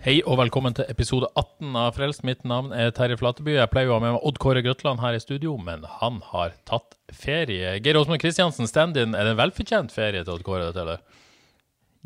Hei 0.00 0.14
og 0.24 0.38
velkommen 0.40 0.72
til 0.72 0.86
episode 0.88 1.28
18 1.36 1.74
av 1.76 1.90
Frelst. 1.92 2.22
Mitt 2.24 2.40
navn 2.48 2.70
er 2.72 2.88
Terje 2.96 3.18
Flateby. 3.20 3.58
Jeg 3.58 3.68
pleier 3.72 3.90
å 3.90 3.98
ha 3.98 4.00
med 4.00 4.14
meg 4.14 4.22
Odd 4.30 4.38
Kåre 4.40 4.62
Grøtland 4.64 5.02
her 5.02 5.16
i 5.16 5.20
studio, 5.20 5.58
men 5.60 5.82
han 6.00 6.22
har 6.30 6.54
tatt 6.68 6.94
ferie. 7.12 7.74
Geir 7.84 7.98
Åsmund 8.00 8.22
Kristiansen, 8.22 8.68
stand-in. 8.70 9.12
Er 9.12 9.28
det 9.28 9.34
en 9.34 9.40
velfortjent 9.42 9.92
ferie 9.92 10.22
til 10.24 10.32
Odd 10.38 10.44
Kåre, 10.46 10.70
dette, 10.70 10.86
eller? 10.86 11.02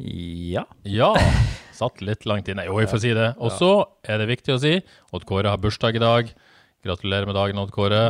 Ja. 0.02 0.64
Ja. 0.90 1.12
Satt 1.74 2.02
litt 2.02 2.26
langt 2.26 2.50
inne. 2.50 2.64
Jo, 2.66 2.80
vi 2.80 2.88
får 2.90 3.02
si 3.04 3.12
det. 3.14 3.28
Og 3.38 3.54
så 3.54 3.70
er 4.10 4.18
det 4.22 4.26
viktig 4.32 4.56
å 4.56 4.58
si 4.64 4.72
Odd 5.14 5.26
Kåre 5.30 5.52
har 5.54 5.62
bursdag 5.62 5.94
i 5.94 6.02
dag. 6.02 6.32
Gratulerer 6.84 7.30
med 7.30 7.38
dagen, 7.38 7.60
Odd 7.62 7.70
Kåre. 7.76 8.08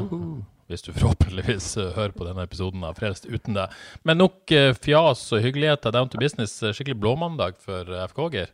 Hvis 0.73 0.87
du 0.87 0.95
forhåpentligvis 0.97 1.67
eh, 1.77 1.91
hører 1.93 2.15
på 2.17 2.25
denne 2.25 2.47
episoden 2.49 2.87
av 2.89 2.97
Frelst 2.97 3.29
uten 3.29 3.53
deg. 3.59 3.77
Men 4.09 4.17
nok 4.23 4.49
eh, 4.57 4.71
fjas 4.81 5.27
og 5.37 5.45
hyggeligheter 5.45 5.93
down 5.93 6.09
to 6.09 6.17
business. 6.23 6.57
Eh, 6.65 6.73
Skikkelig 6.73 6.97
blåmandag 7.05 7.61
for 7.61 7.93
FK, 8.09 8.23
Geir. 8.33 8.49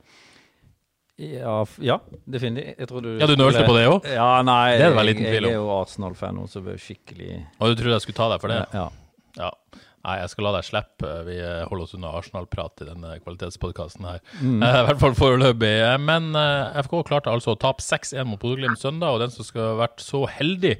Ja, 1.20 1.58
ja 1.84 1.98
definitivt. 2.24 2.88
Du 2.88 3.10
Ja, 3.20 3.28
du 3.28 3.36
nølte 3.36 3.66
på 3.66 3.76
det 3.76 3.84
også? 3.90 4.14
Ja, 4.14 4.30
nei. 4.46 4.78
Det 4.80 4.88
er 4.88 4.96
det 4.96 5.06
liten 5.10 5.28
jeg, 5.28 5.36
jeg 5.42 5.52
er 5.52 5.58
jo 5.58 5.68
Arsenal-fan 5.76 6.38
nå, 6.40 6.46
så 6.48 6.64
det 6.64 6.78
er 6.78 6.82
skikkelig 6.82 7.30
Og 7.58 7.70
du 7.70 7.80
trodde 7.82 7.98
jeg 7.98 8.06
skulle 8.06 8.20
ta 8.22 8.30
deg 8.32 8.42
for 8.42 8.54
det? 8.54 8.62
Ja. 8.76 8.88
Ja. 9.38 9.52
Nei, 10.00 10.14
jeg 10.22 10.30
skal 10.32 10.46
la 10.46 10.54
deg 10.54 10.64
slippe. 10.64 11.10
Vi 11.26 11.36
eh, 11.44 11.66
holder 11.68 11.84
oss 11.84 11.92
unna 11.98 12.14
Arsenal-prat 12.16 12.80
i 12.80 12.88
denne 12.88 13.18
kvalitetspodkasten 13.20 14.06
her. 14.08 14.22
Mm. 14.40 14.62
I 14.64 14.86
hvert 14.88 15.02
fall 15.02 15.16
foreløpig. 15.18 15.74
Men 16.06 16.32
eh, 16.40 16.80
FK 16.86 17.02
klarte 17.10 17.32
altså 17.32 17.52
å 17.52 17.60
tape 17.60 17.84
6-1 17.84 18.24
mot 18.30 18.40
Bodø-Glimt 18.40 18.80
søndag, 18.80 19.12
og 19.12 19.20
den 19.20 19.34
som 19.34 19.44
skal 19.44 19.74
ha 19.74 19.78
vært 19.82 20.00
så 20.00 20.24
heldig 20.24 20.78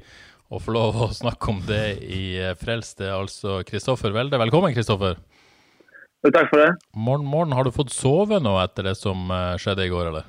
å 0.51 0.59
få 0.59 0.73
lov 0.73 0.97
å 1.05 1.11
snakke 1.21 1.53
om 1.53 1.61
det 1.69 1.85
i 2.01 2.23
eh, 2.41 2.55
Frelst, 2.57 2.97
det 3.03 3.11
er 3.11 3.19
altså 3.19 3.59
Kristoffer 3.67 4.15
Welde. 4.15 4.41
Velkommen, 4.41 4.73
Kristoffer. 4.73 5.21
Takk 6.21 6.51
for 6.51 6.61
det. 6.61 6.69
Morgen, 6.93 7.25
morgen. 7.25 7.55
Har 7.57 7.65
du 7.65 7.71
fått 7.73 7.89
sove 7.93 8.37
nå 8.43 8.53
etter 8.61 8.85
det 8.91 8.95
som 8.99 9.31
eh, 9.33 9.55
skjedde 9.61 9.87
i 9.87 9.91
går, 9.91 10.11
eller? 10.11 10.27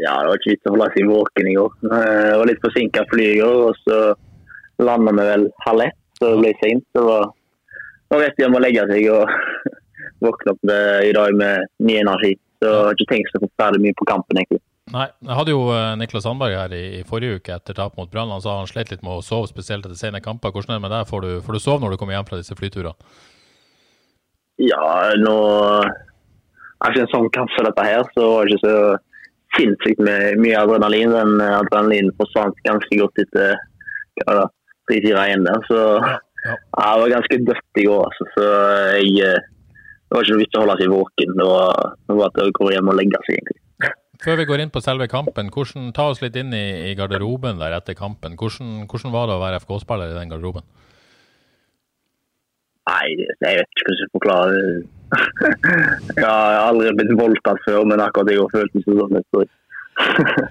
Ja, 0.00 0.14
Det 0.22 0.30
var 0.30 0.38
ikke 0.40 0.52
vits 0.54 0.68
å 0.70 0.72
holde 0.72 0.86
seg 0.94 1.10
våken 1.10 1.50
i 1.50 1.56
går. 1.58 1.74
Eh, 1.90 2.20
Jeg 2.30 2.38
var 2.40 2.48
litt 2.48 2.62
forsinka 2.64 3.04
fly 3.10 3.26
i 3.34 3.40
går, 3.42 3.58
og 3.68 3.82
så 3.84 3.98
landa 4.80 5.12
vi 5.18 5.26
vel 5.28 5.44
halv 5.66 5.84
ett, 5.84 5.98
så 6.16 6.30
det 6.32 6.38
ble 6.40 6.52
seint. 6.62 6.86
Det 6.96 7.02
var, 7.04 7.26
var 8.14 8.22
rett 8.24 8.40
hjem 8.40 8.56
å 8.56 8.62
legge 8.64 8.86
seg 8.88 9.10
og 9.12 9.34
våkne 10.24 10.54
opp 10.54 10.62
med, 10.70 11.04
i 11.10 11.12
dag 11.18 11.36
med 11.36 11.68
ny 11.84 11.98
energi. 12.00 12.32
Så 12.60 12.68
jeg 12.70 12.80
har 12.86 12.96
ikke 12.96 13.10
tenkt 13.12 13.32
så 13.34 13.40
forferdelig 13.44 13.84
mye 13.84 13.98
på 14.00 14.08
kampen, 14.08 14.40
egentlig. 14.40 14.62
Nei, 14.90 15.06
jeg 15.22 15.36
hadde 15.38 15.52
jo 15.52 15.66
eh, 15.74 15.90
Niklas 16.00 16.24
Sandberg 16.24 16.56
her 16.56 16.72
i, 16.74 16.80
i 16.98 17.02
forrige 17.06 17.36
uke 17.38 17.52
etter 17.54 17.76
tap 17.76 18.00
mot 18.00 18.08
Brann. 18.10 18.32
Han 18.32 18.40
sa 18.42 18.56
han 18.62 18.66
slet 18.70 18.90
litt 18.94 19.04
med 19.04 19.20
å 19.20 19.22
sove, 19.22 19.46
spesielt 19.52 19.84
etter 19.84 20.00
sene 20.00 20.24
kamper. 20.24 20.50
Hvordan 20.56 20.72
er 20.74 20.80
det 20.80 20.86
med 20.88 20.94
deg? 20.96 21.04
Får 21.12 21.26
du, 21.26 21.30
får 21.44 21.58
du 21.58 21.60
sove 21.62 21.84
når 21.84 21.94
du 21.94 22.00
kommer 22.00 22.16
hjem 22.16 22.26
fra 22.32 22.40
disse 22.40 22.56
flyturene? 22.58 22.96
Ja, 24.60 25.12
nå 25.20 25.36
Etter 26.80 27.02
en 27.02 27.10
sånn 27.12 27.26
som 27.28 27.66
dette 27.66 27.84
her, 27.84 28.06
så 28.16 28.24
var 28.24 28.48
det 28.48 28.54
ikke 28.56 28.68
så 28.70 28.76
sinnssykt 29.58 29.98
med 30.00 30.38
mye 30.40 30.56
adrenalin. 30.62 31.12
Den 31.12 31.42
adrenalinen 31.44 32.14
forsvant 32.16 32.56
ganske 32.64 32.96
godt 32.96 33.20
etter 33.20 33.58
tre-fire 34.24 35.26
igjen 35.28 35.44
der. 35.44 35.60
Så 35.68 35.78
Ja. 36.00 36.56
jeg 36.56 37.00
var 37.00 37.14
ganske 37.14 37.38
dødt 37.44 37.80
i 37.82 37.84
går, 37.84 38.06
altså. 38.08 38.24
Så 38.34 38.46
jeg 38.96 39.26
eh, 39.28 39.40
Det 40.10 40.16
var 40.16 40.24
ikke 40.24 40.32
noe 40.32 40.42
vits 40.42 40.56
å 40.58 40.60
holde 40.64 40.74
seg 40.80 40.88
våken. 40.90 41.34
Det 41.38 41.44
var, 41.46 41.92
det 42.08 42.14
var 42.18 42.30
at 42.32 42.38
jeg 42.42 42.52
går 42.56 42.72
hjem 42.72 42.88
og 42.90 42.96
legger 42.98 43.26
seg, 43.26 43.36
egentlig. 43.36 43.92
Før 44.20 44.36
vi 44.36 44.44
går 44.48 44.60
inn 44.60 44.72
på 44.74 44.82
selve 44.82 45.06
kampen, 45.06 45.52
hvordan, 45.54 45.92
ta 45.94 46.08
oss 46.10 46.20
litt 46.20 46.34
inn 46.36 46.50
i, 46.52 46.90
i 46.90 46.96
garderoben 46.98 47.60
der 47.60 47.76
etter 47.76 47.94
kampen. 47.94 48.34
Hvordan, 48.36 48.88
hvordan 48.90 49.12
var 49.14 49.28
det 49.30 49.36
å 49.36 49.44
være 49.44 49.60
FK-spiller 49.62 50.10
i 50.10 50.18
den 50.18 50.32
garderoben? 50.32 50.66
Nei, 52.88 53.06
jeg 53.20 53.58
vet 53.60 53.68
ikke 53.76 53.84
hvordan 53.84 53.96
jeg 53.96 54.00
skal 54.00 54.14
forklare 54.16 54.52
det. 54.56 54.80
Jeg 56.20 56.26
har 56.26 56.56
aldri 56.68 56.92
blitt 56.94 57.16
voldtatt 57.18 57.58
før, 57.64 57.82
men 57.90 58.02
akkurat 58.02 58.30
jeg 58.30 58.38
har 58.38 58.52
følt 58.54 58.76
meg 58.76 58.84
sånn. 58.86 59.16
jeg 59.18 59.24
tror. 59.34 59.48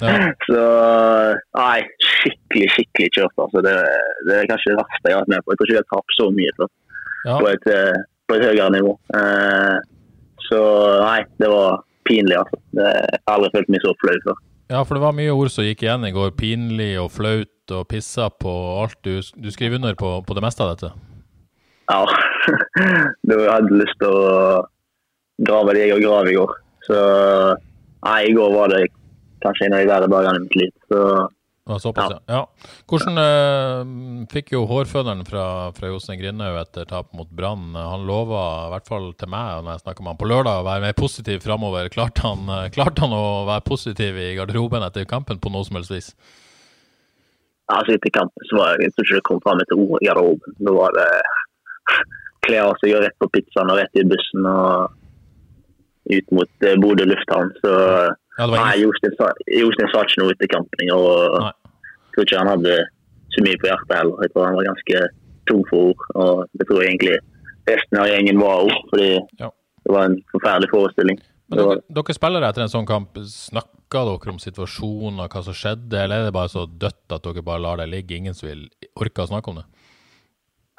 Ja. 0.04 0.16
Så 0.50 0.64
nei, 1.56 1.78
skikkelig, 2.04 2.68
skikkelig 2.76 3.10
kjørt. 3.16 3.36
Altså. 3.46 3.64
Det, 3.66 3.76
det 4.28 4.36
er 4.36 4.50
kanskje 4.52 4.74
det 4.74 4.82
verste 4.82 5.12
jeg 5.12 5.16
har 5.16 5.24
vært 5.24 5.34
med 5.34 5.46
på. 5.46 5.54
Jeg 5.54 5.60
tror 5.62 5.70
ikke 5.70 5.78
jeg 5.78 5.86
har 5.86 5.92
tapt 5.96 6.18
så 6.18 6.28
mye 6.36 6.56
før 6.60 6.70
Ja, 7.24 7.38
på, 7.40 7.48
et, 7.54 7.70
eh, 7.72 8.04
på 8.28 8.38
et 8.38 8.46
høyere 8.50 8.70
nivå. 8.76 8.94
Eh, 9.20 9.78
så 10.50 10.62
nei, 11.06 11.20
det 11.42 11.52
var 11.56 11.82
pinlig, 12.10 12.38
altså. 12.40 12.62
Det, 12.76 12.88
jeg 12.90 13.24
har 13.26 13.36
aldri 13.38 13.54
følt 13.56 13.74
meg 13.74 13.86
så 13.86 13.96
flau 14.04 14.16
før. 14.28 14.42
ja, 14.70 14.84
for 14.84 14.98
det 14.98 15.06
var 15.08 15.18
mye 15.18 15.36
ord 15.36 15.54
som 15.56 15.68
gikk 15.68 15.88
igjen 15.88 16.08
i 16.08 16.16
går. 16.16 16.36
Pinlig 16.40 16.94
og 17.02 17.14
flaut 17.16 17.76
og 17.80 17.88
pissa 17.92 18.28
på 18.34 18.54
alt. 18.84 19.00
Du, 19.08 19.20
du 19.24 19.52
skriver 19.56 19.80
under 19.80 19.96
på, 20.00 20.18
på 20.28 20.38
det 20.38 20.44
meste 20.46 20.66
av 20.66 20.76
dette? 20.76 20.92
Ja. 21.90 22.04
Du 23.30 23.36
hadde 23.36 23.82
lyst 23.82 23.98
til 24.02 24.14
å 24.14 24.62
grave 25.46 25.76
det 25.76 25.90
jeg 25.90 26.04
gravet 26.04 26.32
i 26.32 26.38
går. 26.38 26.56
Så 26.88 27.02
nei, 28.06 28.22
i 28.30 28.34
går 28.34 28.56
var 28.56 28.72
det 28.74 28.88
kanskje 29.44 29.68
en 29.68 29.76
av 29.76 29.84
de 29.84 29.92
verre 29.92 30.10
dagene 30.12 30.40
i 30.40 30.46
mitt 30.46 30.58
liv. 30.60 30.72
Så 30.90 31.02
såpass, 31.78 32.16
ja. 32.16 32.20
ja. 32.34 32.70
Hvordan 32.90 33.22
eh, 33.22 34.26
fikk 34.32 34.56
jo 34.56 34.64
hårføneren 34.70 35.22
fra, 35.28 35.44
fra 35.78 35.92
Jostein 35.92 36.18
Grindhaug 36.22 36.58
etter 36.64 36.88
tap 36.90 37.12
mot 37.14 37.30
Brann? 37.30 37.76
Han 37.78 38.08
lova, 38.10 38.42
i 38.66 38.74
hvert 38.74 38.90
fall 38.90 39.12
til 39.20 39.30
meg 39.30 39.62
når 39.62 39.76
jeg 39.76 39.84
snakka 39.84 40.02
med 40.02 40.14
han 40.16 40.22
på 40.22 40.30
lørdag, 40.32 40.62
å 40.64 40.68
være 40.68 40.86
mer 40.88 40.98
positiv 40.98 41.44
framover. 41.46 41.92
Klarte 41.94 42.26
han, 42.26 42.50
eh, 42.56 42.70
klarte 42.74 43.06
han 43.06 43.14
å 43.14 43.46
være 43.50 43.66
positiv 43.68 44.18
i 44.18 44.32
garderoben 44.40 44.86
etter 44.88 45.06
kampen 45.10 45.42
på 45.42 45.54
noe 45.54 45.68
som 45.68 45.78
helst 45.80 45.94
vis? 45.94 46.14
altså, 47.70 47.94
etter 47.94 48.14
kampen 48.16 48.50
så 48.50 48.58
var 48.58 48.74
jeg, 48.74 48.88
jeg 48.88 48.96
tror 48.96 49.06
ikke 49.06 49.20
det 49.20 49.28
kom 49.30 49.42
fram 49.46 49.62
et 49.62 49.76
ord 49.76 50.00
i 50.00 50.10
garderoben. 50.10 50.56
Da 50.66 50.74
var 50.74 50.96
det 50.98 51.10
kle 52.46 52.62
av 52.64 52.76
seg 52.82 52.96
og 52.96 53.04
rett 53.04 53.18
på 53.22 53.30
pizzaen 53.34 53.72
og 53.74 53.78
rett 53.82 54.00
i 54.00 54.06
bussen 54.08 54.46
og 54.50 54.96
ut 56.10 56.32
mot 56.34 56.66
eh, 56.66 56.78
Bodø 56.82 57.06
lufthavn. 57.10 57.52
Så 57.64 57.74
Ja, 58.40 58.46
nei, 58.48 58.78
Jostein 58.80 59.16
sa, 59.20 59.28
sa 59.36 60.04
ikke 60.06 60.22
noe 60.22 60.32
etter 60.32 60.48
kampen. 60.54 60.92
Og 60.96 61.42
Nei. 61.44 61.52
jeg 61.52 62.14
tror 62.16 62.26
ikke 62.28 62.40
han 62.40 62.52
hadde 62.54 62.76
så 63.36 63.44
mye 63.46 63.60
på 63.60 63.68
hjertet 63.68 63.98
heller. 63.98 64.22
Jeg 64.24 64.32
tror 64.34 64.46
han 64.48 64.56
var 64.58 64.70
ganske 64.70 65.02
tom 65.50 65.66
for 65.70 65.90
ord. 65.92 66.06
Og 66.16 66.46
det 66.56 66.68
tror 66.70 66.80
jeg 66.82 66.94
egentlig 66.94 67.18
resten 67.70 68.00
av 68.00 68.08
gjengen 68.10 68.40
var 68.42 68.64
òg, 68.64 68.72
fordi 68.94 69.10
Ja. 69.44 69.52
det 69.84 69.92
var 69.94 70.06
en 70.08 70.18
forferdelig 70.32 70.72
forestilling. 70.72 71.20
Men 71.50 71.60
dere, 71.60 71.82
dere 72.00 72.14
spiller 72.16 72.46
etter 72.48 72.62
en 72.64 72.72
sånn 72.72 72.88
kamp, 72.88 73.18
Snakker 73.26 74.06
dere 74.06 74.32
om 74.32 74.40
situasjonen 74.40 75.20
og 75.20 75.30
hva 75.34 75.44
som 75.44 75.54
skjedde, 75.58 75.98
eller 75.98 76.22
er 76.22 76.26
det 76.30 76.34
bare 76.34 76.50
så 76.54 76.66
dødt 76.70 77.12
at 77.12 77.24
dere 77.26 77.42
bare 77.44 77.60
lar 77.66 77.78
det 77.82 77.90
ligge? 77.90 78.16
Ingen 78.16 78.34
som 78.38 78.48
vil 78.50 78.68
orke 78.96 79.26
å 79.26 79.30
snakke 79.32 79.50
om 79.52 79.56
det? 79.62 79.66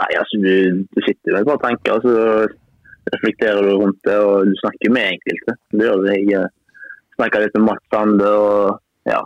Nei, 0.00 0.10
altså, 0.18 0.40
du, 0.42 0.84
du 0.88 1.00
sitter 1.04 1.34
med 1.34 1.42
et 1.42 1.50
par 1.50 1.62
tanker, 1.64 1.98
og 1.98 2.04
så 2.04 3.14
reflekterer 3.14 3.66
du 3.66 3.74
rundt 3.76 4.00
det, 4.06 4.16
og 4.16 4.48
du 4.48 4.56
snakker 4.60 4.92
med 4.94 5.14
enkelte. 5.16 5.56
Det 5.72 5.86
gjør 5.86 6.08
jeg. 6.10 6.26
Jeg 6.30 6.48
snakka 7.18 7.42
litt 7.44 7.56
med 7.58 7.66
Mats 7.68 7.86
Sande, 7.92 8.28
og 8.28 9.10
ja. 9.10 9.20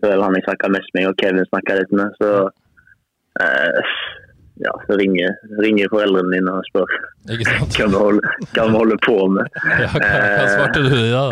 Det 0.00 0.08
vel 0.08 0.24
han 0.24 0.36
jeg 0.38 0.46
snakka 0.46 0.72
mest 0.72 0.94
med, 0.96 1.08
og 1.10 1.20
Kevin 1.20 1.48
snakka 1.50 1.78
litt 1.78 1.92
med. 1.94 2.14
Så 2.18 2.30
eh, 3.44 3.92
ja, 4.62 4.72
så 4.86 4.96
ringer, 5.00 5.36
ringer 5.62 5.90
foreldrene 5.92 6.36
dine 6.36 6.54
og 6.58 6.66
spør 6.70 6.96
hva 7.76 7.86
vi 7.86 7.98
holder, 7.98 8.40
hva 8.54 8.66
vi 8.68 8.78
holder 8.80 9.04
på 9.06 9.18
med. 9.36 9.60
Ja, 9.84 9.92
hva, 9.92 10.08
hva 10.08 10.48
svarte 10.50 10.84
du 10.86 10.96
da? 11.12 11.26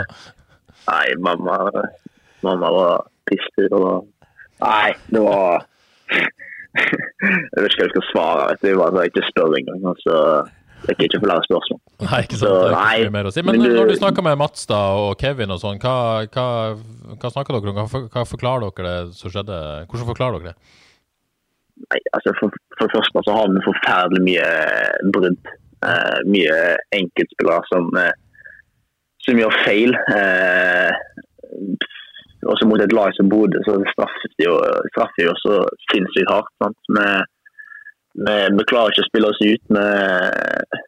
Nei, 0.91 1.06
mamma, 1.23 1.58
mamma 2.46 2.70
var 2.75 3.08
pissur. 3.29 3.75
Og... 3.76 4.06
Nei, 4.62 4.94
det 5.12 5.25
var 5.25 5.67
Jeg 6.78 7.62
vet 7.62 7.72
ikke 7.72 7.82
hva 7.82 7.87
jeg 7.87 7.93
skal 7.94 8.08
svare. 8.12 8.49
vet 8.50 8.61
du. 8.62 8.67
Det 8.69 8.78
bare 8.81 9.06
ikke 9.11 9.25
spør 9.28 9.55
engang. 9.58 9.81
Altså, 9.90 10.14
jeg 10.88 10.96
kan 10.96 11.05
ikke 11.08 11.20
få 11.25 11.28
lære 11.31 11.46
spørsmål. 11.49 11.81
Nei, 12.06 12.20
ikke 12.25 12.38
sant. 12.40 12.44
Så, 12.46 12.52
Det 12.70 12.76
er 12.81 12.93
ikke 13.00 13.11
mye 13.11 13.17
mer 13.19 13.28
å 13.28 13.32
si. 13.34 13.43
Men, 13.43 13.58
men 13.58 13.64
du- 13.70 13.76
når 13.76 13.88
du 13.90 13.96
snakker 13.99 14.22
med 14.28 14.38
Mats 14.40 14.67
da, 14.70 14.78
og 14.96 15.19
Kevin 15.20 15.50
og 15.50 15.61
sånn, 15.61 15.81
hva, 15.82 15.94
hva, 16.32 16.46
hva 17.20 17.32
snakker 17.34 17.58
dere 17.58 17.75
om? 17.75 17.88
Hva, 17.90 18.05
hva 18.14 18.25
forklarer 18.31 18.70
dere 18.78 18.94
det 19.08 19.14
som 19.19 19.31
skjedde? 19.34 19.58
Hvordan 19.90 20.08
forklarer 20.12 20.38
dere 20.40 20.52
det? 20.55 20.56
Nei, 21.90 21.99
altså 22.12 22.32
for, 22.38 22.52
for 22.78 22.87
det 22.87 22.94
første 22.96 23.22
så 23.26 23.34
har 23.38 23.46
vi 23.52 23.62
forferdelig 23.67 24.22
mye 24.26 24.49
brudd. 25.17 25.52
Eh, 25.81 26.19
mye 26.28 26.56
enkeltspillere 26.93 27.62
som, 27.72 27.87
eh, 27.96 28.12
som 29.25 29.38
gjør 29.40 29.55
feil. 29.64 29.94
Eh, 30.12 30.90
også 32.49 32.69
mot 32.69 32.81
et 32.81 32.95
lag 32.97 33.13
som 33.17 33.29
Bodø, 33.29 33.61
så 33.67 33.77
straffer 33.93 34.33
de 34.39 34.47
jo, 34.47 34.55
straffer 34.95 35.27
jo 35.27 35.35
så 35.43 35.57
sinnssykt 35.91 36.31
hardt. 36.33 36.53
Vi, 36.89 37.09
vi, 38.25 38.37
vi, 38.57 38.69
klarer 38.71 38.93
ikke 38.93 39.05
å 39.05 39.11
spille 39.11 39.33
oss 39.33 39.43
ut. 39.45 39.65
med 39.77 40.79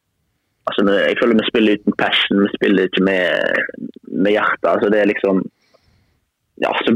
altså, 0.69 0.87
jeg 0.97 1.19
føler 1.21 1.41
vi 1.41 1.51
spiller 1.51 1.81
uten 1.81 1.99
passion, 1.99 2.45
vi 2.45 2.55
spiller 2.57 2.89
ikke 2.89 3.05
med, 3.09 3.61
med 4.25 4.37
hjertet. 4.37 4.71
Altså, 4.75 4.93
det 4.93 5.03
er 5.03 5.13
liksom 5.13 5.45
Ja, 6.63 6.71
så 6.85 6.93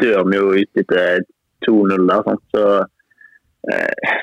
dør 0.00 0.26
vi 0.28 0.38
jo 0.38 0.50
ut 0.60 0.80
etter 0.80 1.22
2-0 1.66 2.08
der. 2.08 2.24
Sant? 2.26 2.42
Så 2.54 2.64
eh, 3.72 4.18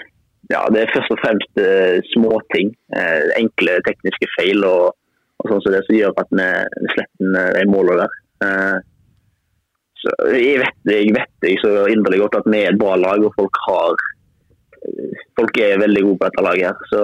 ja, 0.53 0.61
det 0.71 0.83
er 0.83 0.93
først 0.93 1.13
og 1.15 1.21
fremst 1.23 1.61
eh, 1.61 1.97
småting. 2.13 2.69
Eh, 2.95 3.31
enkle 3.39 3.79
tekniske 3.87 4.29
feil 4.37 4.63
og, 4.67 4.93
og 5.41 5.49
sånn 5.51 5.63
som 5.65 5.75
det 5.75 5.81
som 5.87 5.97
gjør 5.97 6.13
at 6.21 6.31
vi, 6.39 6.49
vi 6.85 6.93
slipper 6.93 7.57
de 7.57 7.65
målene 7.73 8.05
der. 8.05 8.19
Eh, 8.45 8.77
jeg 10.35 10.59
vet, 10.61 10.77
jeg 10.89 11.13
vet 11.15 11.47
jeg 11.47 11.61
så 11.63 11.85
inderlig 11.91 12.21
godt 12.25 12.39
at 12.41 12.49
vi 12.51 12.61
er 12.61 12.73
et 12.73 12.81
bra 12.81 12.95
lag, 12.99 13.23
og 13.25 13.33
folk 13.39 13.59
har 13.65 14.05
folk 15.39 15.57
er 15.57 15.81
veldig 15.81 16.03
gode 16.05 16.19
på 16.19 16.29
dette 16.29 16.45
laget. 16.45 16.67
her, 16.69 16.77
så 16.91 17.01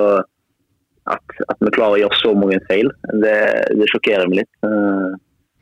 at, 1.09 1.36
at, 1.50 1.57
vi 1.59 1.74
klarer 1.74 1.98
å 1.98 2.01
gjøre 2.03 2.19
så 2.19 2.33
mange 2.38 2.59
feil, 2.69 2.92
det, 3.24 3.38
det 3.80 3.89
sjokkerer 3.89 4.30
meg 4.30 4.44
litt. 4.44 4.51
Eh, 4.68 5.09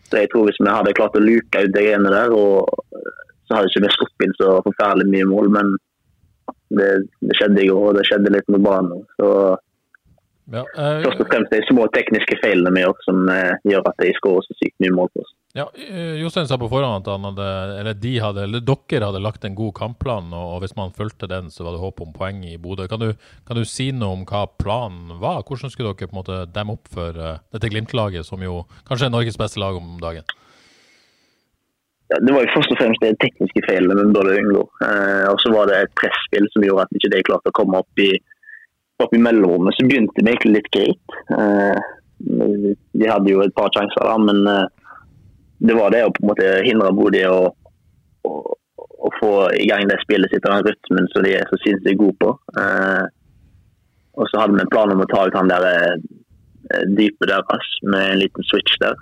så 0.09 0.23
jeg 0.23 0.31
tror 0.33 0.49
Hvis 0.49 0.59
vi 0.59 0.73
hadde 0.73 0.95
klart 0.97 1.15
å 1.15 1.23
luke 1.23 1.63
ut 1.63 1.73
det 1.75 1.85
greiene 1.85 2.11
der, 2.11 2.33
så 2.33 3.55
hadde 3.55 3.69
ikke 3.69 3.85
vi 3.85 3.93
sluppet 3.93 4.25
inn 4.25 4.37
så 4.39 4.51
forferdelig 4.65 5.09
mye 5.13 5.29
mål. 5.29 5.51
Men 5.53 5.73
det, 6.75 6.89
det 7.21 7.37
skjedde 7.37 7.63
i 7.63 7.69
går, 7.69 7.83
og 7.91 7.97
det 7.97 8.05
skjedde 8.09 8.33
litt 8.33 8.49
med 8.51 8.65
banen. 8.65 9.03
Så 9.21 9.29
ja, 10.49 10.63
uh, 10.65 11.03
Først 11.05 11.21
og 11.21 11.29
fremst 11.29 11.53
de 11.53 11.61
små 11.67 11.85
tekniske 11.93 12.39
feilene 12.41 12.73
vi 12.73 12.81
gjør, 12.81 12.97
som 13.05 13.21
uh, 13.29 13.53
gjør 13.69 13.85
at 13.91 14.01
de 14.01 14.09
skårer 14.17 14.47
så 14.47 14.57
sykt 14.57 14.81
mye 14.81 14.95
mål 14.97 15.11
på 15.13 15.21
oss. 15.21 15.35
Ja, 15.57 15.65
uh, 15.73 16.15
Jostein 16.21 16.45
sa 16.47 16.59
på 16.61 16.69
forhånd 16.69 17.07
at 17.09 17.23
hadde, 17.25 17.45
eller 17.79 17.97
de 17.97 18.11
hadde, 18.21 18.43
eller 18.45 18.61
dere 18.61 19.07
hadde 19.09 19.21
lagt 19.23 19.45
en 19.47 19.57
god 19.57 19.73
kampplan, 19.79 20.29
og, 20.37 20.59
hvis 20.61 20.75
man 20.77 20.93
fulgte 20.93 21.29
den, 21.31 21.49
så 21.49 21.65
var 21.65 21.73
det 21.73 21.81
håp 21.81 22.03
om 22.05 22.11
poeng 22.13 22.43
i 22.45 22.57
Bodø. 22.61 22.85
Kan, 22.91 23.01
kan, 23.47 23.57
du 23.57 23.65
si 23.65 23.89
noe 23.91 24.19
om 24.19 24.27
hva 24.29 24.45
planen 24.61 25.17
var? 25.21 25.41
Hvordan 25.47 25.73
skulle 25.73 25.95
dere 25.95 26.09
på 26.09 26.13
en 26.13 26.21
måte 26.21 26.43
demme 26.53 26.77
opp 26.77 26.91
for 26.93 27.17
dette 27.17 27.71
Glimt-laget, 27.73 28.27
som 28.27 28.45
jo 28.45 28.61
kanskje 28.89 29.09
er 29.09 29.15
Norges 29.15 29.41
beste 29.41 29.61
lag 29.61 29.79
om 29.79 29.97
dagen? 30.03 30.27
Ja, 32.09 32.17
det 32.25 32.33
var 32.33 32.45
jo 32.45 32.53
først 32.55 32.73
og 32.73 32.79
fremst 32.81 33.01
de 33.05 33.13
tekniske 33.21 33.65
feilene 33.65 33.97
vi 33.97 34.13
burde 34.13 34.37
unngå. 34.37 34.63
og 35.29 35.41
så 35.41 35.51
var 35.53 35.69
det 35.69 35.81
et 35.83 35.97
presspill 35.97 36.45
som 36.53 36.65
gjorde 36.65 36.85
at 36.85 36.97
ikke 36.97 37.11
de 37.13 37.25
klarte 37.25 37.51
å 37.51 37.57
komme 37.57 37.81
opp 37.81 38.01
i 38.01 38.13
opp 39.03 39.15
i 39.15 39.21
mellomrommet 39.21 39.75
så 39.77 39.87
begynte 39.87 40.19
vi 40.19 40.31
egentlig 40.31 40.57
litt 40.57 40.69
greit. 40.75 41.17
Uh, 41.31 41.79
de 42.99 43.07
hadde 43.07 43.31
jo 43.31 43.43
et 43.45 43.55
par 43.55 43.71
sjanser, 43.75 44.03
da, 44.03 44.15
men 44.19 44.41
uh, 44.47 44.65
det 45.59 45.75
var 45.75 45.91
det 45.93 46.05
å 46.05 46.13
på 46.15 46.23
en 46.23 46.31
måte 46.31 46.47
hindre 46.65 46.91
Bodø 46.95 47.23
å, 47.27 47.39
å, 48.29 48.33
å, 48.79 49.11
få 49.19 49.33
i 49.57 49.67
gang 49.69 49.89
det 49.89 49.99
spillet 50.03 50.31
sitt 50.31 50.45
og 50.45 50.55
den 50.55 50.69
rytmen 50.69 51.09
som 51.13 51.25
de 51.25 51.35
er 51.39 51.49
så 51.49 51.59
sinnssykt 51.63 51.99
gode 51.99 52.17
på. 52.23 52.31
Eh, 52.61 53.05
og 54.19 54.29
så 54.31 54.41
hadde 54.41 54.55
vi 54.55 54.63
en 54.63 54.71
plan 54.71 54.93
om 54.93 55.03
å 55.03 55.09
ta 55.11 55.25
ut 55.27 55.37
han 55.37 55.51
der 55.51 55.67
dype 56.93 57.25
deres 57.25 57.69
med 57.87 58.11
en 58.13 58.19
liten 58.19 58.45
switch 58.45 58.75
der, 58.81 58.97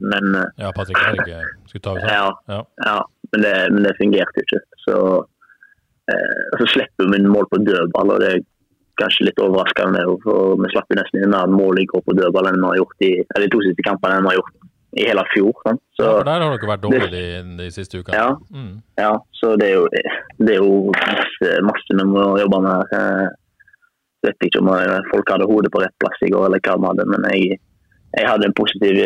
men 0.00 0.32
Ja, 0.58 0.72
Patrick 0.74 0.96
Berg 0.98 1.28
skulle 1.68 1.84
ta 1.84 1.92
ut 1.94 2.02
han? 2.02 2.12
Ja, 2.16 2.30
ja. 2.50 2.60
ja 2.86 2.94
men, 3.30 3.44
det, 3.44 3.52
men, 3.74 3.82
det, 3.84 3.92
fungerte 4.00 4.40
jo 4.40 4.46
ikke. 4.46 4.60
Så, 4.82 4.96
så 6.58 6.68
slipper 6.72 7.10
vi 7.12 7.20
mål 7.28 7.46
på 7.52 7.60
dødball, 7.60 8.14
og 8.14 8.24
det 8.24 8.30
er 8.32 8.46
kanskje 8.98 9.28
litt 9.28 9.42
overraskende. 9.42 10.04
for 10.24 10.56
Vi 10.62 10.72
slapp 10.72 10.90
jo 10.90 10.98
nesten 10.98 11.34
mer 11.34 11.52
mål 11.52 11.82
i 11.82 11.86
går 11.90 12.04
på 12.06 12.16
dødball 12.18 12.50
enn 12.50 12.60
vi 12.62 12.70
har 12.70 12.80
gjort 12.80 13.06
i 13.06 13.12
eller 13.20 13.46
de 13.46 13.52
to 13.54 13.62
siste 13.66 13.86
kampene 13.86 14.18
enn 14.18 14.26
vi 14.26 14.32
har 14.32 14.40
gjort 14.40 14.67
i 14.96 15.04
hele 15.08 15.24
fjor. 15.32 15.52
Sant? 15.66 15.82
Så, 15.96 16.06
ja, 16.06 16.22
Der 16.24 16.44
har 16.44 16.54
dere 16.54 16.70
vært 16.70 16.84
dårlige 16.84 17.10
de, 17.12 17.56
de, 17.58 17.68
siste 17.74 18.00
ukene. 18.00 18.16
Ja, 18.16 18.30
mm. 18.54 18.72
ja, 19.00 19.12
så 19.36 19.52
det 19.60 19.68
er 19.70 19.76
jo, 19.76 19.86
det 20.40 20.54
er 20.54 20.62
jo 20.62 20.72
masse, 20.94 21.52
masse 21.68 21.98
vi 22.00 22.08
må 22.08 22.24
jobbe 22.40 22.60
med. 22.64 22.96
Jeg 24.18 24.32
vet 24.32 24.48
ikke 24.48 24.62
om 24.64 24.72
folk 25.12 25.32
hadde 25.34 25.48
hodet 25.50 25.72
på 25.74 25.82
rett 25.82 25.96
plass 26.02 26.26
i 26.26 26.32
går, 26.32 26.48
eller 26.48 26.62
hva 26.64 26.76
de 26.78 26.88
hadde, 26.90 27.08
men 27.12 27.28
jeg, 27.34 27.60
jeg 28.16 28.30
hadde 28.30 28.48
en 28.48 28.58
positiv, 28.58 28.98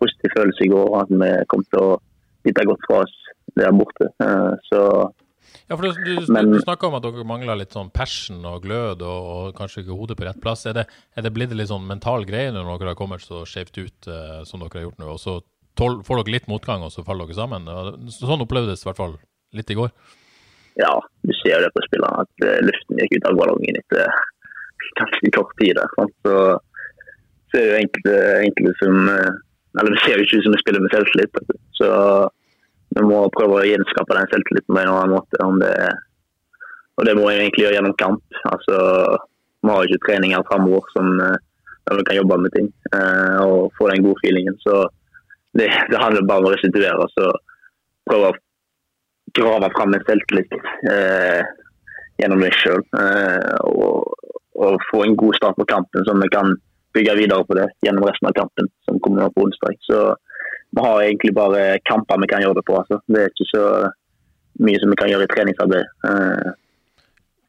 positiv, 0.00 0.34
følelse 0.36 0.66
i 0.66 0.72
går. 0.74 0.92
At 1.04 1.14
vi 1.14 1.30
kom 1.52 1.64
til 1.68 1.86
å 1.86 1.98
bite 2.44 2.66
godt 2.68 2.86
fra 2.88 3.02
oss 3.06 3.16
der 3.58 3.72
borte. 3.74 4.10
Så 4.68 4.82
ja, 5.70 5.76
for 5.78 5.86
Du, 5.86 6.02
du, 6.02 6.32
Men, 6.32 6.50
du 6.50 6.58
snakka 6.58 6.88
om 6.88 6.96
at 6.98 7.04
dere 7.04 7.22
mangler 7.22 7.60
litt 7.60 7.76
sånn 7.76 7.92
passion 7.94 8.42
og 8.42 8.64
glød, 8.64 9.04
og, 9.06 9.28
og 9.30 9.52
kanskje 9.58 9.84
ikke 9.84 9.98
hodet 10.00 10.16
på 10.18 10.26
rett 10.26 10.40
plass. 10.42 10.64
Er 10.66 10.74
det, 10.80 10.86
er 11.14 11.22
det 11.22 11.30
blitt 11.36 11.54
en 11.54 11.60
litt 11.60 11.70
sånn 11.70 11.86
mental 11.86 12.26
greie 12.26 12.50
når 12.50 12.72
dere 12.72 12.90
har 12.90 12.98
kommet 12.98 13.22
så 13.22 13.44
skjevt 13.46 13.78
ut 13.78 14.08
uh, 14.10 14.40
som 14.48 14.64
dere 14.64 14.80
har 14.80 14.88
gjort 14.88 14.98
nå? 14.98 15.12
Og 15.14 15.20
så 15.22 15.36
tål, 15.78 16.00
får 16.06 16.24
dere 16.24 16.34
litt 16.34 16.48
motgang, 16.50 16.82
og 16.82 16.90
så 16.90 17.06
faller 17.06 17.30
dere 17.30 17.38
sammen? 17.38 17.70
Sånn 18.10 18.42
opplevdes 18.42 18.82
i 18.82 18.90
hvert 18.90 18.98
fall 18.98 19.14
litt 19.54 19.70
i 19.70 19.78
går. 19.78 19.94
Ja, 20.80 20.90
du 21.22 21.32
ser 21.38 21.54
jo 21.54 21.62
det 21.62 21.70
på 21.76 21.86
spillerne, 21.86 22.26
at 22.26 22.46
uh, 22.48 22.58
luften 22.66 23.04
gikk 23.04 23.14
ut 23.20 23.30
av 23.30 23.38
ballongen 23.38 23.78
etter 23.78 24.10
ganske 25.00 25.32
kort 25.38 25.54
tid. 25.62 25.78
der, 25.78 25.94
Så, 25.94 26.08
så 26.26 26.34
ser 27.54 27.70
jo 27.70 27.78
enkelte, 27.84 28.18
enkelte 28.42 28.74
som 28.82 29.00
uh, 29.06 29.30
Eller 29.78 29.94
det 29.94 30.02
ser 30.02 30.18
jo 30.18 30.26
ikke 30.26 30.42
ut 30.42 30.48
som 30.48 30.58
de 30.58 30.62
spiller 30.64 30.82
med 30.82 30.98
selvtillit. 30.98 31.42
Så 31.78 31.94
vi 32.96 33.04
må 33.06 33.20
prøve 33.34 33.58
å 33.58 33.66
gjenskape 33.66 34.16
den 34.16 34.30
selvtilliten 34.32 34.74
på 34.74 34.78
en 34.80 34.88
eller 34.88 35.02
annen 35.02 35.14
måte. 35.14 35.50
Det, 35.62 35.74
og 36.98 37.06
det 37.06 37.14
må 37.18 37.28
vi 37.28 37.36
egentlig 37.36 37.64
gjøre 37.66 37.78
gjennom 37.78 37.98
kamp. 38.00 38.40
Altså, 38.50 38.80
vi 39.60 39.72
har 39.74 39.86
ikke 39.86 40.04
treninger 40.06 40.46
framover 40.48 40.90
som 40.94 41.12
eh, 41.22 41.38
der 41.90 41.98
vi 41.98 42.06
kan 42.08 42.18
jobbe 42.20 42.38
med 42.44 42.54
ting 42.56 42.68
eh, 42.96 43.38
og 43.44 43.72
få 43.78 43.88
den 43.90 44.04
gode 44.04 44.20
feelingen. 44.22 44.56
Så 44.64 44.86
det, 45.58 45.68
det 45.90 46.02
handler 46.02 46.26
bare 46.28 46.42
om 46.42 46.50
å 46.50 46.54
restituere 46.54 47.06
og 47.06 47.40
prøve 48.08 48.30
å 48.30 48.38
grave 49.38 49.70
fram 49.76 49.94
en 49.94 50.06
selvtillit 50.06 50.54
eh, 50.90 51.42
gjennom 52.22 52.42
det 52.44 52.52
sjøl. 52.58 52.82
Eh, 53.02 53.54
og, 53.70 54.14
og, 54.58 54.82
få 54.90 55.04
en 55.04 55.16
god 55.18 55.38
start 55.38 55.58
på 55.58 55.68
kampen, 55.70 56.04
så 56.06 56.16
vi 56.18 56.30
kan 56.34 56.54
bygge 56.94 57.16
videre 57.18 57.46
på 57.46 57.56
det 57.58 57.68
gjennom 57.86 58.06
resten 58.08 58.30
av 58.30 58.36
kampen 58.38 58.70
som 58.88 58.98
kommer 59.02 59.30
på 59.34 59.46
onsdag. 59.46 59.78
Så 59.86 60.00
vi 60.70 60.86
har 60.86 61.02
egentlig 61.02 61.34
bare 61.34 61.78
kamper 61.88 62.20
vi 62.22 62.30
kan 62.30 62.42
gjøre 62.44 62.60
det 62.60 62.66
på. 62.68 62.78
Altså. 62.78 63.00
Det 63.10 63.24
er 63.24 63.32
ikke 63.32 63.50
så 63.50 63.64
mye 64.60 64.80
som 64.82 64.92
vi 64.92 64.98
kan 65.00 65.10
gjøre 65.10 65.26
i 65.26 65.32
treningsarbeid. 65.32 65.94
Eh, 66.06 66.50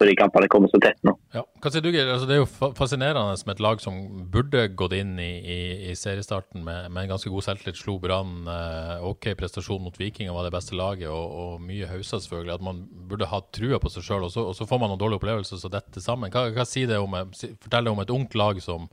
fordi 0.01 0.15
kampene 0.18 0.47
kommer 0.50 0.71
så 0.71 0.79
tett 0.81 0.97
nå. 1.06 1.12
Ja. 1.35 1.44
Hva 1.62 1.69
sier 1.69 1.83
du, 1.85 1.91
altså, 1.94 2.25
Det 2.25 2.33
er 2.33 2.39
jo 2.39 2.71
fascinerende 2.73 3.35
med 3.45 3.53
et 3.53 3.62
lag 3.62 3.83
som 3.83 4.00
burde 4.33 4.63
gått 4.73 4.95
inn 4.97 5.12
i, 5.21 5.29
i, 5.45 5.59
i 5.91 5.97
seriestarten 5.97 6.63
med, 6.65 6.88
med, 6.89 7.03
en 7.03 7.12
ganske 7.13 7.29
god 7.29 7.45
selvtillit. 7.45 7.77
Slo 7.77 8.00
Brann, 8.01 8.47
eh, 8.50 9.06
OK 9.06 9.29
prestasjon 9.38 9.83
mot 9.85 10.00
Vikinger 10.01 10.33
var 10.33 10.47
det 10.47 10.56
beste 10.56 10.74
laget, 10.77 11.06
og, 11.12 11.38
og 11.44 11.62
mye 11.62 11.89
hauser 11.91 12.17
selvfølgelig. 12.17 12.56
At 12.57 12.65
man 12.65 12.81
burde 13.12 13.29
ha 13.29 13.44
trua 13.53 13.77
på 13.83 13.93
seg 13.93 14.07
sjøl, 14.07 14.25
og, 14.25 14.34
og, 14.41 14.55
så 14.57 14.65
får 14.65 14.81
man 14.81 14.89
noen 14.89 15.03
dårlige 15.03 15.22
opplevelser 15.22 15.62
så 15.62 15.69
dette 15.69 16.01
sammen. 16.01 16.34
Hva, 16.34 16.48
hva 16.55 16.65
sier 16.65 16.89
det 16.89 16.98
om, 16.98 17.13
fortell 17.38 17.86
det 17.86 17.93
om 17.93 18.01
et 18.01 18.15
ungt 18.17 18.39
lag 18.41 18.57
som, 18.65 18.89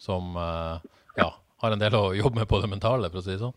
som 0.00 0.40
eh, 0.40 0.88
ja, 1.20 1.34
har 1.62 1.74
en 1.74 1.82
del 1.82 1.96
å 1.96 2.10
jobbe 2.16 2.42
med 2.42 2.50
på 2.50 2.60
det 2.62 2.70
mentale, 2.70 3.10
for 3.12 3.22
å 3.22 3.26
si 3.26 3.34
det 3.34 3.42
sånn? 3.42 3.56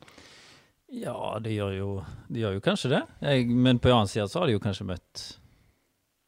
Ja, 0.89 1.37
de 1.43 1.53
gjør 1.53 1.75
jo, 1.75 1.89
de 2.31 2.41
gjør 2.41 2.57
jo 2.57 2.65
kanskje 2.65 2.95
det. 2.95 3.03
Jeg, 3.21 3.45
men 3.51 3.81
på 3.81 3.91
en 3.91 3.99
annen 3.99 4.09
side 4.09 4.25
så 4.31 4.41
har 4.41 4.49
de 4.49 4.57
jo 4.57 4.63
kanskje 4.63 4.87
møtt 4.89 5.27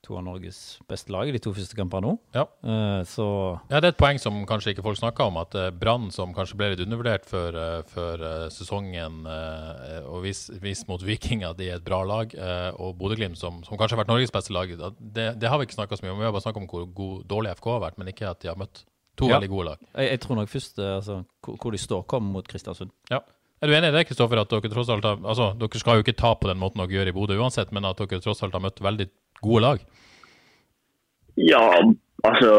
to 0.02 0.16
av 0.18 0.24
Norges 0.26 0.80
beste 0.90 1.14
lag 1.14 1.30
i 1.30 1.34
de 1.36 1.40
to 1.42 1.54
første 1.54 1.78
kampene 1.78 2.10
nå. 2.10 2.14
Ja. 2.34 2.44
Uh, 2.66 3.02
så 3.08 3.26
ja, 3.70 3.80
Det 3.80 3.92
er 3.92 3.94
et 3.94 4.00
poeng 4.02 4.20
som 4.22 4.40
kanskje 4.50 4.74
ikke 4.74 4.86
folk 4.86 4.98
snakker 5.00 5.30
om, 5.30 5.38
at 5.42 5.56
uh, 5.58 5.70
Brann, 5.74 6.10
som 6.14 6.34
kanskje 6.36 6.58
ble 6.58 6.72
litt 6.74 6.84
undervurdert 6.84 7.28
før, 7.30 7.58
uh, 7.58 7.90
før 7.90 8.26
sesongen, 8.54 9.22
og 10.10 10.22
vis, 10.26 10.48
vis, 10.62 10.84
mot 10.90 11.02
Viking 11.06 11.46
at 11.48 11.60
de 11.60 11.70
er 11.70 11.78
et 11.78 11.86
bra 11.86 12.02
lag, 12.08 12.34
og 12.82 12.96
Bodø-Glimt, 13.00 13.40
som, 13.40 13.62
som, 13.66 13.78
kanskje 13.80 13.96
har 13.96 14.04
vært 14.04 14.12
Norges 14.12 14.34
beste 14.34 14.54
lag, 14.56 14.72
det, 15.00 15.28
det 15.42 15.50
har 15.50 15.62
vi 15.62 15.68
ikke 15.68 15.78
snakka 15.78 15.98
så 15.98 16.06
mye 16.06 16.16
om. 16.16 16.22
Vi 16.22 16.28
har 16.28 16.34
bare 16.36 16.46
snakka 16.46 16.62
om 16.62 16.70
hvor 16.72 16.88
god, 16.98 17.26
dårlig 17.30 17.54
FK 17.60 17.70
har 17.76 17.84
vært, 17.86 18.00
men 18.02 18.12
ikke 18.12 18.30
at 18.32 18.42
de 18.44 18.52
har 18.52 18.60
møtt 18.60 18.84
To 19.22 19.30
ja. 19.30 19.38
veldig 19.38 19.52
gode 19.52 19.68
lag. 19.70 19.84
Jeg, 19.94 20.10
jeg 20.16 20.22
tror 20.24 20.40
nok 20.40 20.50
først 20.50 20.82
eh, 20.82 20.96
altså, 20.98 21.22
hvor 21.46 21.76
de 21.76 21.80
står, 21.82 22.04
kom 22.10 22.32
mot 22.34 22.48
Kristiansund. 22.48 22.92
Ja. 23.12 23.22
Er 23.62 23.70
du 23.70 23.76
enig 23.78 23.92
i 23.92 23.94
det, 23.94 24.08
Kristoffer, 24.10 24.40
at 24.42 24.50
dere 24.50 24.72
tross 24.74 24.90
alt 24.90 25.06
har 25.06 25.20
altså, 25.22 25.52
Dere 25.62 25.80
skal 25.82 26.00
jo 26.00 26.06
ikke 26.06 26.18
ta 26.18 26.32
på 26.34 26.50
den 26.50 26.58
måten 26.58 26.82
dere 26.82 26.96
gjør 26.96 27.12
i 27.12 27.14
Bodø 27.14 27.38
uansett, 27.38 27.70
men 27.76 27.86
at 27.86 28.00
dere 28.02 28.22
tross 28.24 28.42
alt 28.42 28.56
har 28.58 28.64
møtt 28.64 28.82
veldig 28.82 29.06
gode 29.46 29.62
lag? 29.62 29.84
Ja, 31.38 31.62
altså 32.26 32.56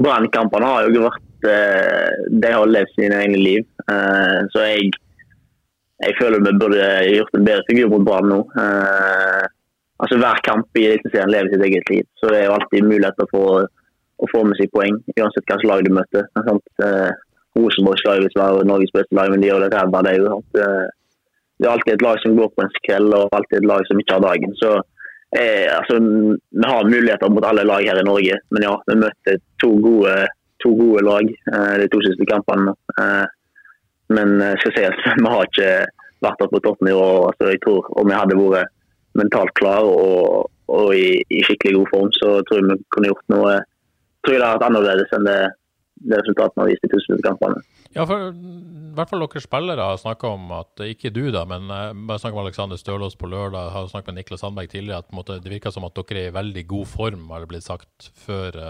Brannkampene 0.00 0.70
har 0.70 0.86
jo 0.86 0.94
ikke 0.94 1.10
vært 1.10 1.48
eh, 1.52 2.22
De 2.32 2.52
har 2.54 2.72
levd 2.72 2.94
sine 2.96 3.18
egne 3.20 3.40
liv. 3.40 3.66
Eh, 3.92 4.38
så 4.54 4.64
jeg, 4.70 4.88
jeg 6.06 6.16
føler 6.20 6.46
vi 6.46 6.54
burde 6.62 6.88
gjort 7.10 7.36
en 7.36 7.48
bedre 7.50 7.66
figur 7.68 7.92
mot 7.92 8.06
Brann 8.08 8.32
nå. 8.32 8.40
Eh, 8.64 9.44
altså 10.00 10.16
Hver 10.22 10.40
kamp 10.48 10.80
i 10.80 10.86
Eliteserien 10.94 11.34
lever 11.34 11.52
sitt 11.52 11.66
eget 11.68 11.92
liv, 11.92 12.08
så 12.16 12.32
det 12.32 12.40
er 12.40 12.48
jo 12.48 12.56
alltid 12.56 12.88
muligheter 12.88 13.28
for 13.34 13.52
å 13.52 13.60
få 14.30 14.44
med 14.46 14.58
seg 14.58 14.70
poeng, 14.74 15.00
uansett 15.16 15.44
hvilket 15.46 15.68
lag 15.70 15.82
du 15.86 15.92
møter. 15.96 16.28
Eh, 16.84 17.10
Rosenborg 17.58 17.98
skal 18.00 18.20
jo 18.20 18.30
være 18.36 18.66
Norges 18.68 18.94
beste 18.94 19.16
lag, 19.16 19.30
men 19.32 19.42
de 19.42 19.50
gjør 19.50 19.64
det 19.64 19.72
ræva, 19.74 20.02
det. 20.06 20.16
òg. 20.30 20.44
det 20.54 21.66
er 21.66 21.72
alltid 21.72 21.94
et 21.94 22.04
lag 22.06 22.20
som 22.22 22.36
går 22.38 22.50
på 22.54 22.64
en 22.64 22.74
skrell, 22.78 23.08
og 23.16 23.36
alltid 23.36 23.58
et 23.58 23.70
lag 23.72 23.86
som 23.88 24.00
ikke 24.00 24.18
har 24.18 24.26
dagen. 24.26 24.54
Så 24.62 24.70
eh, 25.36 25.66
altså, 25.78 25.98
Vi 25.98 26.66
har 26.72 26.92
muligheter 26.94 27.32
mot 27.32 27.46
alle 27.48 27.66
lag 27.66 27.82
her 27.88 28.00
i 28.00 28.06
Norge, 28.06 28.38
men 28.50 28.68
ja, 28.68 28.76
vi 28.86 28.98
møter 29.02 29.40
to 29.62 29.72
gode, 29.82 30.14
to 30.62 30.74
gode 30.78 31.04
lag 31.06 31.26
eh, 31.30 31.74
de 31.82 31.88
to 31.90 32.02
siste 32.06 32.28
kampene. 32.30 32.76
Eh, 33.00 33.26
men 34.10 34.40
skal 34.58 34.72
sies, 34.74 35.02
vi 35.22 35.28
har 35.30 35.46
ikke 35.46 35.72
vært 36.24 36.48
på 36.52 36.62
toppnivå. 36.64 37.30
Så 37.38 37.52
jeg 37.52 37.60
tror 37.64 37.86
om 38.00 38.10
jeg 38.10 38.18
hadde 38.18 38.38
vært 38.40 38.72
mentalt 39.18 39.52
klar 39.58 39.86
og, 39.86 40.50
og 40.70 40.94
i, 40.94 41.20
i, 41.26 41.42
skikkelig 41.46 41.80
god 41.80 41.92
form, 41.94 42.10
så 42.18 42.32
tror 42.46 42.60
jeg 42.60 42.68
vi 42.70 42.78
kunne 42.94 43.10
gjort 43.10 43.34
noe 43.34 43.54
tror 44.24 44.36
jeg 44.36 44.42
det 44.42 44.48
har 44.48 44.58
vært 44.58 44.68
annerledes 44.68 45.12
enn 45.16 45.28
det, 45.28 45.38
det 46.10 46.20
resultatene 46.22 46.64
har 46.64 46.72
vist 46.72 46.86
i 46.86 46.92
tusenkampene. 46.94 47.62
Ja, 47.96 48.06
for 48.06 48.30
i 48.30 48.94
hvert 48.94 49.10
fall 49.10 49.24
dere 49.24 49.42
spillere 49.42 49.86
har 49.90 49.98
snakka 49.98 50.30
om 50.36 50.50
at 50.54 50.82
ikke 50.86 51.12
du, 51.14 51.24
da, 51.34 51.44
men 51.48 51.70
jeg 51.70 52.00
bare 52.08 52.22
snakk 52.22 52.36
med 52.36 52.44
Alexander 52.46 52.78
Stølås 52.80 53.18
på 53.18 53.30
lørdag, 53.30 53.72
har 53.74 53.90
snakket 53.90 54.12
med 54.12 54.20
Niklas 54.20 54.44
Sandberg 54.44 54.70
tidligere, 54.70 55.02
at 55.02 55.14
måte, 55.16 55.38
det 55.42 55.52
virker 55.52 55.74
som 55.74 55.86
at 55.88 55.96
dere 55.98 56.26
er 56.26 56.32
i 56.32 56.36
veldig 56.36 56.66
god 56.70 56.90
form, 56.90 57.24
har 57.34 57.44
det 57.44 57.52
blitt 57.54 57.66
sagt, 57.66 58.12
før 58.26 58.60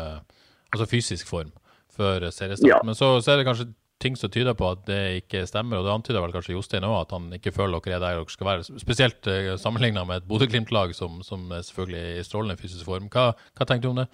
Altså 0.71 0.87
fysisk 0.87 1.26
form 1.26 1.49
før 1.90 2.28
seriestart. 2.30 2.69
Ja. 2.69 2.80
Men 2.87 2.95
så, 2.95 3.16
så 3.25 3.33
er 3.33 3.40
det 3.40 3.47
kanskje 3.49 3.73
ting 4.00 4.16
som 4.16 4.33
tyder 4.33 4.57
på 4.57 4.69
at 4.73 4.87
det 4.88 5.00
ikke 5.21 5.45
stemmer, 5.49 5.80
og 5.80 5.87
det 5.87 5.92
antyder 5.92 6.23
vel 6.25 6.33
kanskje 6.33 6.54
Jostein 6.54 6.87
òg, 6.88 7.02
at 7.02 7.14
han 7.16 7.28
ikke 7.37 7.52
føler 7.52 7.83
dere 7.85 7.99
er 7.99 8.04
der 8.04 8.21
dere 8.21 8.33
skal 8.33 8.49
være. 8.49 8.80
Spesielt 8.80 9.28
uh, 9.28 9.54
sammenligna 9.61 10.07
med 10.09 10.23
et 10.23 10.28
Bodø-Glimt-lag 10.28 10.95
som, 10.97 11.21
som, 11.26 11.50
er 11.52 11.66
selvfølgelig 11.66 12.21
i 12.21 12.25
strålende 12.25 12.57
fysisk 12.61 12.87
form. 12.88 13.11
Hva, 13.12 13.33
hva 13.59 13.69
tenker 13.69 13.88
du 13.88 13.92
om 13.92 14.00
det? 14.00 14.09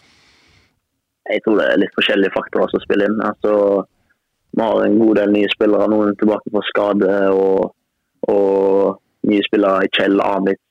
Jeg 1.33 1.42
tror 1.45 1.59
det 1.61 1.66
er 1.68 1.80
litt 1.83 1.97
forskjellige 1.97 2.35
faktorer 2.35 2.73
som 2.73 2.83
spiller 2.85 3.11
inn. 3.11 3.23
Altså, 3.25 3.52
vi 4.56 4.62
har 4.62 4.83
en 4.85 4.99
god 5.00 5.18
del 5.21 5.35
nye 5.35 5.50
spillere, 5.52 5.88
noen 5.92 6.14
tilbake 6.21 6.52
på 6.54 6.62
skade, 6.71 7.12
og, 7.35 7.73
og 8.30 9.30
nye 9.30 9.47
spillere 9.47 9.87
i 9.87 9.92
Kjell, 9.97 10.21
Amit, 10.23 10.62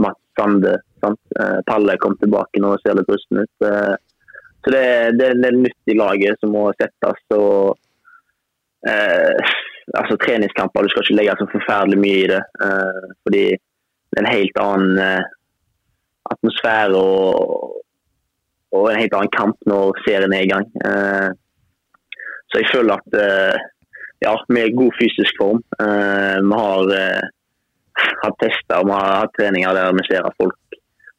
Mats 0.00 0.22
Sande. 0.38 0.76
Sant? 1.04 1.20
Eh, 1.40 1.58
Palle 1.68 1.96
kom 2.00 2.16
tilbake 2.20 2.62
nå 2.62 2.74
og 2.74 2.82
ser 2.82 2.96
litt 2.98 3.10
rusten 3.12 3.42
ut. 3.42 3.66
Eh, 3.66 3.94
så 4.64 4.72
det, 4.74 4.86
det, 5.18 5.30
det 5.42 5.50
er 5.50 5.58
nytt 5.60 5.92
i 5.92 5.98
laget 5.98 6.40
som 6.42 6.54
må 6.56 6.68
settes. 6.78 7.22
og 7.36 7.76
eh, 8.88 9.54
altså 9.94 10.16
treningskamper. 10.20 10.82
Du 10.82 10.92
skal 10.92 11.04
ikke 11.04 11.18
legge 11.20 11.36
så 11.40 11.48
forferdelig 11.52 11.98
mye 12.02 12.20
i 12.24 12.28
det. 12.32 12.42
Eh, 12.66 13.08
fordi 13.26 13.44
det 13.54 14.20
er 14.20 14.24
en 14.24 14.32
helt 14.32 14.62
annen 14.62 15.02
eh, 15.02 15.32
atmosfære 16.32 17.00
og, 17.00 17.82
og, 18.74 18.90
en 18.90 19.00
helt 19.00 19.14
annen 19.16 19.32
kamp 19.34 19.68
når 19.70 20.02
serien 20.06 20.34
er 20.34 20.44
i 20.44 20.50
gang. 20.50 20.66
Eh, 20.88 21.30
så 22.50 22.62
jeg 22.62 22.70
føler 22.72 22.98
at 22.98 23.18
eh, 23.22 23.64
ja, 24.24 24.34
vi 24.48 24.60
er 24.60 24.70
i 24.70 24.76
god 24.76 24.92
fysisk 24.98 25.38
form. 25.40 25.62
Eh, 25.82 26.36
vi 26.42 26.60
har 26.60 26.92
hatt 28.24 28.38
tester 28.42 28.82
og 28.82 28.90
vi 28.90 28.96
har 28.96 29.22
hatt 29.22 29.36
treninger 29.38 29.78
der 29.78 29.96
vi 29.96 30.04
ser 30.08 30.26
at 30.26 30.36
folk, 30.42 30.58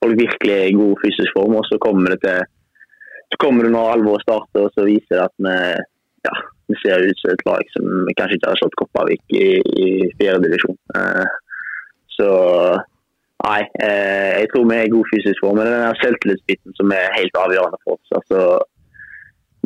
folk 0.03 0.19
virkelig 0.19 0.53
er 0.57 0.69
i 0.69 0.77
god 0.77 1.01
fysisk 1.05 1.33
form. 1.37 1.57
Og 1.59 1.65
så 1.69 1.79
kommer 1.83 2.15
det 2.15 2.21
til 2.25 2.45
så 3.27 3.39
kommer 3.43 3.65
det 3.65 3.73
når 3.73 3.89
alvoret 3.91 4.23
starter, 4.23 4.69
og 4.69 4.71
så 4.71 4.85
viser 4.87 5.17
det 5.17 5.25
at 5.25 5.33
vi 5.43 5.55
ja, 6.27 6.35
vi 6.67 6.77
ser 6.81 7.03
ut 7.03 7.19
som 7.21 7.33
et 7.33 7.43
lag 7.47 7.73
som 7.73 7.89
kanskje 8.19 8.37
ikke 8.37 8.51
har 8.51 8.59
slått 8.59 8.77
Kopervik 8.79 9.35
i, 9.35 9.47
i 9.83 9.87
fjerdedivisjon. 10.19 10.77
Uh, 10.95 11.27
så 12.17 12.29
nei, 13.47 13.61
eh, 13.83 14.33
jeg 14.43 14.49
tror 14.51 14.65
vi 14.69 14.77
er 14.77 14.87
i 14.87 14.93
god 14.93 15.11
fysisk 15.11 15.43
form. 15.43 15.59
Men 15.59 15.69
den 15.71 16.01
selvtillitsbiten 16.03 16.75
som 16.79 16.93
er 16.95 17.15
helt 17.17 17.39
avgjørende 17.43 17.79
for 17.83 17.97
oss. 17.97 18.17
altså 18.19 18.41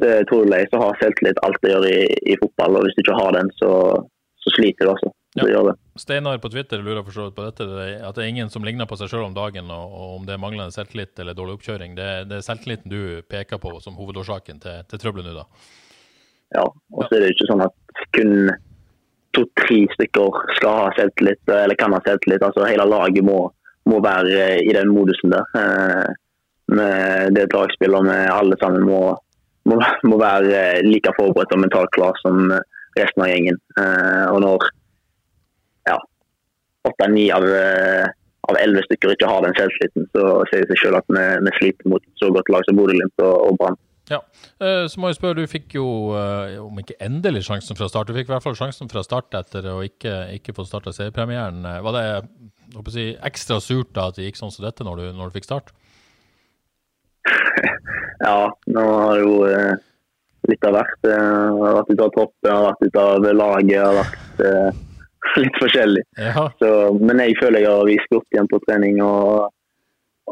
det 0.01 0.13
tror 0.29 0.47
jeg 0.49 0.69
så 0.71 0.79
har 0.81 0.97
selvtillit 0.97 1.41
alt 1.45 1.59
det 1.61 1.73
gjør 1.73 1.83
i, 1.85 1.97
i, 2.31 2.37
fotball, 2.41 2.77
og 2.77 2.85
hvis 2.85 2.95
du 2.97 3.01
ikke 3.03 3.17
har 3.19 3.35
den, 3.35 3.51
så, 3.59 3.71
så 4.41 4.53
sliter 4.55 4.87
du 4.87 4.93
også. 4.95 5.11
Ja. 5.37 5.45
Det. 5.67 5.75
Steinar 6.01 6.39
på 6.43 6.49
Twitter 6.51 6.81
lurer 6.81 7.05
for 7.05 7.15
så 7.15 7.27
vidt 7.27 7.37
på 7.37 7.45
dette, 7.45 7.67
at 8.01 8.17
det 8.17 8.23
er 8.23 8.31
ingen 8.31 8.49
som 8.51 8.65
ligner 8.65 8.89
på 8.89 8.97
seg 8.99 9.11
sjøl 9.11 9.27
om 9.27 9.37
dagen, 9.37 9.69
og, 9.71 9.93
og, 9.93 10.07
om 10.17 10.25
det 10.25 10.33
er 10.35 10.41
manglende 10.41 10.73
selvtillit 10.73 11.21
eller 11.21 11.37
dårlig 11.37 11.59
oppkjøring. 11.59 11.93
Det, 11.99 12.09
det 12.31 12.39
er 12.39 12.47
selvtilliten 12.47 12.91
du 12.91 13.21
peker 13.29 13.61
på 13.61 13.75
som 13.83 13.99
hovedårsaken 13.99 14.63
til, 14.63 14.81
til 14.89 15.03
trøbbelet 15.05 15.31
nå, 15.35 15.43
da? 15.43 15.69
ja, 16.57 16.65
og 16.65 17.05
så 17.05 17.15
er 17.15 17.23
det 17.23 17.31
ikke 17.35 17.47
sånn 17.47 17.63
at 17.63 18.03
kun 18.17 18.33
to-tre 19.35 19.79
stykker 19.93 20.39
skal 20.57 20.79
ha 20.81 20.87
selvtillit, 20.97 21.41
eller 21.47 21.77
kan 21.79 21.93
ha 21.95 22.01
selvtillit. 22.03 22.43
Altså, 22.43 22.65
hele 22.67 22.87
laget 22.89 23.23
må, 23.23 23.45
må 23.89 24.01
være 24.03 24.59
i 24.61 24.73
den 24.75 24.93
modusen 24.93 25.33
der. 25.33 25.47
Eh, 25.57 26.11
det 26.71 27.47
et 27.47 27.55
lagspill 27.55 27.97
alle 27.97 28.57
sammen 28.61 28.85
må, 28.87 29.01
må, 29.67 29.79
må, 30.07 30.19
være 30.21 30.85
like 30.85 31.11
forberedt 31.17 31.51
og 31.55 31.63
mentalt 31.65 31.91
klar 31.97 32.15
som 32.21 32.47
resten 32.95 33.25
av 33.25 33.31
gjengen. 33.31 33.59
Eh, 33.81 34.25
og 34.31 34.39
når 34.45 34.69
ja, 35.89 35.97
åtte-ni 36.87 37.27
av 37.35 37.47
av 38.49 38.57
elleve 38.57 38.83
stykker 38.87 39.13
ikke 39.13 39.29
har 39.29 39.45
den 39.45 39.55
selvtilliten, 39.57 40.07
så 40.15 40.41
sier 40.49 40.65
det 40.65 40.73
seg 40.73 40.87
selv 40.87 40.99
at 41.01 41.13
vi, 41.13 41.25
vi 41.45 41.55
sliter 41.59 41.91
mot 41.93 42.05
så 42.19 42.31
godt 42.33 42.49
lag 42.53 42.65
som 42.67 42.79
Bodø-Glimt 42.79 43.23
og, 43.23 43.35
og 43.47 43.59
Brann. 43.61 43.77
Ja, 44.11 44.19
eh, 44.59 44.85
så 44.91 44.99
må 44.99 45.09
jeg 45.09 45.17
spørre, 45.17 45.39
Du 45.39 45.47
fikk 45.47 45.75
jo, 45.77 45.85
eh, 46.17 46.57
om 46.59 46.79
ikke 46.81 46.97
endelig 47.03 47.45
sjansen 47.47 47.77
fra 47.79 47.87
start, 47.87 48.09
du 48.09 48.17
fikk 48.17 48.27
i 48.27 48.33
hvert 48.33 48.43
fall 48.43 48.57
sjansen 48.59 48.91
fra 48.91 49.03
start 49.07 49.37
etter 49.39 49.69
å 49.71 49.79
ikke, 49.85 50.33
ikke 50.35 50.55
få 50.57 50.65
starta 50.67 50.91
seriepremieren. 50.95 51.63
Eh, 51.65 51.79
var 51.85 51.95
det 51.95 52.91
si, 52.91 53.07
ekstra 53.23 53.61
surt 53.63 53.93
da 53.95 54.09
at 54.09 54.19
det 54.19 54.27
gikk 54.27 54.41
sånn 54.41 54.51
som 54.51 54.67
dette 54.67 54.83
når 54.87 54.99
du, 54.99 55.05
når 55.15 55.31
du 55.31 55.39
fikk 55.39 55.47
start? 55.47 55.71
ja, 58.25 58.51
nå 58.67 58.85
har 58.89 59.15
det 59.15 59.23
jo 59.23 59.33
litt 60.49 60.67
av 60.67 60.75
hvert. 60.75 61.01
Jeg 61.05 61.25
har 61.61 61.75
vært 61.79 61.91
ute 61.93 62.05
av 62.07 62.13
troppen, 62.17 62.47
jeg 62.49 62.55
har 62.57 62.67
vært 62.67 62.87
ute 62.87 63.07
av 63.07 63.31
laget, 63.37 63.73
jeg 63.77 63.83
har 63.85 63.99
vært 64.01 64.79
litt 65.45 65.63
forskjellig. 65.63 66.05
Ja. 66.19 66.47
Så, 66.59 66.69
men 66.99 67.23
jeg 67.23 67.39
føler 67.39 67.63
jeg 67.63 67.71
har 67.71 67.87
vist 67.87 68.17
opp 68.17 68.35
igjen 68.35 68.49
på 68.51 68.59
trening 68.65 69.03
og, 69.05 69.51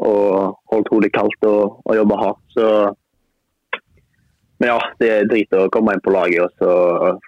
og 0.04 0.58
holdt 0.74 0.90
hodet 0.92 1.14
kaldt 1.14 1.46
og, 1.48 1.78
og 1.86 1.96
jobba 1.96 2.24
hardt. 2.26 2.42
Så 2.58 2.66
men 4.60 4.68
ja, 4.68 4.80
det 5.00 5.08
er 5.08 5.28
drit 5.28 5.56
å 5.56 5.70
komme 5.72 5.94
inn 5.96 6.02
på 6.04 6.12
laget 6.12 6.44
og 6.44 6.50
så 6.60 6.72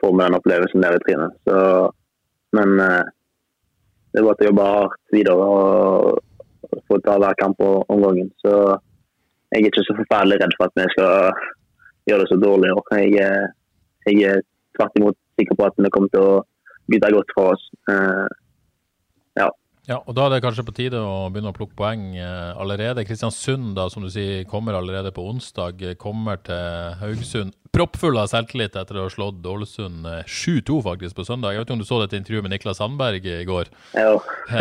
få 0.01 0.11
med 0.13 0.29
den 0.29 0.37
opplevelsen 0.37 0.85
der 0.85 0.99
i 0.99 1.01
trynet. 1.01 1.53
Men 2.53 2.75
eh, 2.85 3.09
det 4.13 4.21
er 4.21 4.27
bare 4.27 4.45
å 4.45 4.49
jobbe 4.51 4.67
hardt 4.69 5.15
videre 5.17 5.47
og 5.49 6.83
få 6.89 6.99
ta 7.01 7.17
hver 7.17 7.39
kamp 7.41 7.63
om 7.65 8.05
gangen. 8.05 8.29
Så 8.45 8.53
jeg 9.53 9.63
er 9.63 9.71
ikke 9.71 9.85
så 9.87 9.97
forferdelig 9.97 10.43
redd 10.43 10.57
for 10.59 10.69
at 10.69 10.77
vi 10.77 10.87
skal 10.93 11.41
gjøre 12.11 12.27
det 12.27 12.31
så 12.35 12.39
dårlig 12.43 12.69
i 12.69 12.77
år. 12.77 12.93
Jeg, 13.01 13.49
jeg 14.11 14.29
er 14.29 14.45
tvert 14.77 15.01
imot 15.01 15.19
sikker 15.41 15.57
på 15.57 15.69
at 15.71 15.81
vi 15.81 15.93
kommer 15.95 16.13
til 16.13 16.29
å 16.29 16.39
bytte 16.93 17.13
godt 17.17 17.33
fra 17.33 17.49
oss. 17.55 17.65
Eh, 19.83 19.93
ja. 19.93 20.03
Og 20.07 20.15
Da 20.15 20.27
er 20.27 20.31
det 20.31 20.43
kanskje 20.45 20.67
på 20.67 20.75
tide 20.75 21.01
å 21.01 21.31
begynne 21.31 21.51
å 21.53 21.57
plukke 21.57 21.77
poeng 21.77 22.17
eh, 22.17 22.53
allerede. 22.57 23.05
Kristiansund 23.05 23.75
da, 23.77 23.89
som 23.91 24.03
du 24.03 24.11
sier, 24.11 24.45
kommer 24.45 24.75
allerede 24.75 25.13
på 25.13 25.27
onsdag. 25.31 25.83
Kommer 25.99 26.37
til 26.43 26.97
Haugesund 27.01 27.53
proppfull 27.73 28.19
av 28.21 28.29
selvtillit 28.29 28.75
etter 28.77 28.99
å 29.01 29.07
ha 29.07 29.11
slått 29.13 29.47
Ålesund 29.49 30.05
7-2 30.29 30.77
eh, 30.77 30.83
faktisk 30.85 31.17
på 31.17 31.25
søndag. 31.25 31.55
Jeg 31.55 31.63
vet 31.63 31.71
ikke 31.71 31.77
om 31.79 31.83
du 31.83 31.89
så 31.89 32.01
dette 32.03 32.19
intervjuet 32.21 32.45
med 32.45 32.53
Niklas 32.53 32.83
Sandberg 32.83 33.25
i 33.25 33.47
går? 33.49 33.71
Jo. 33.97 34.19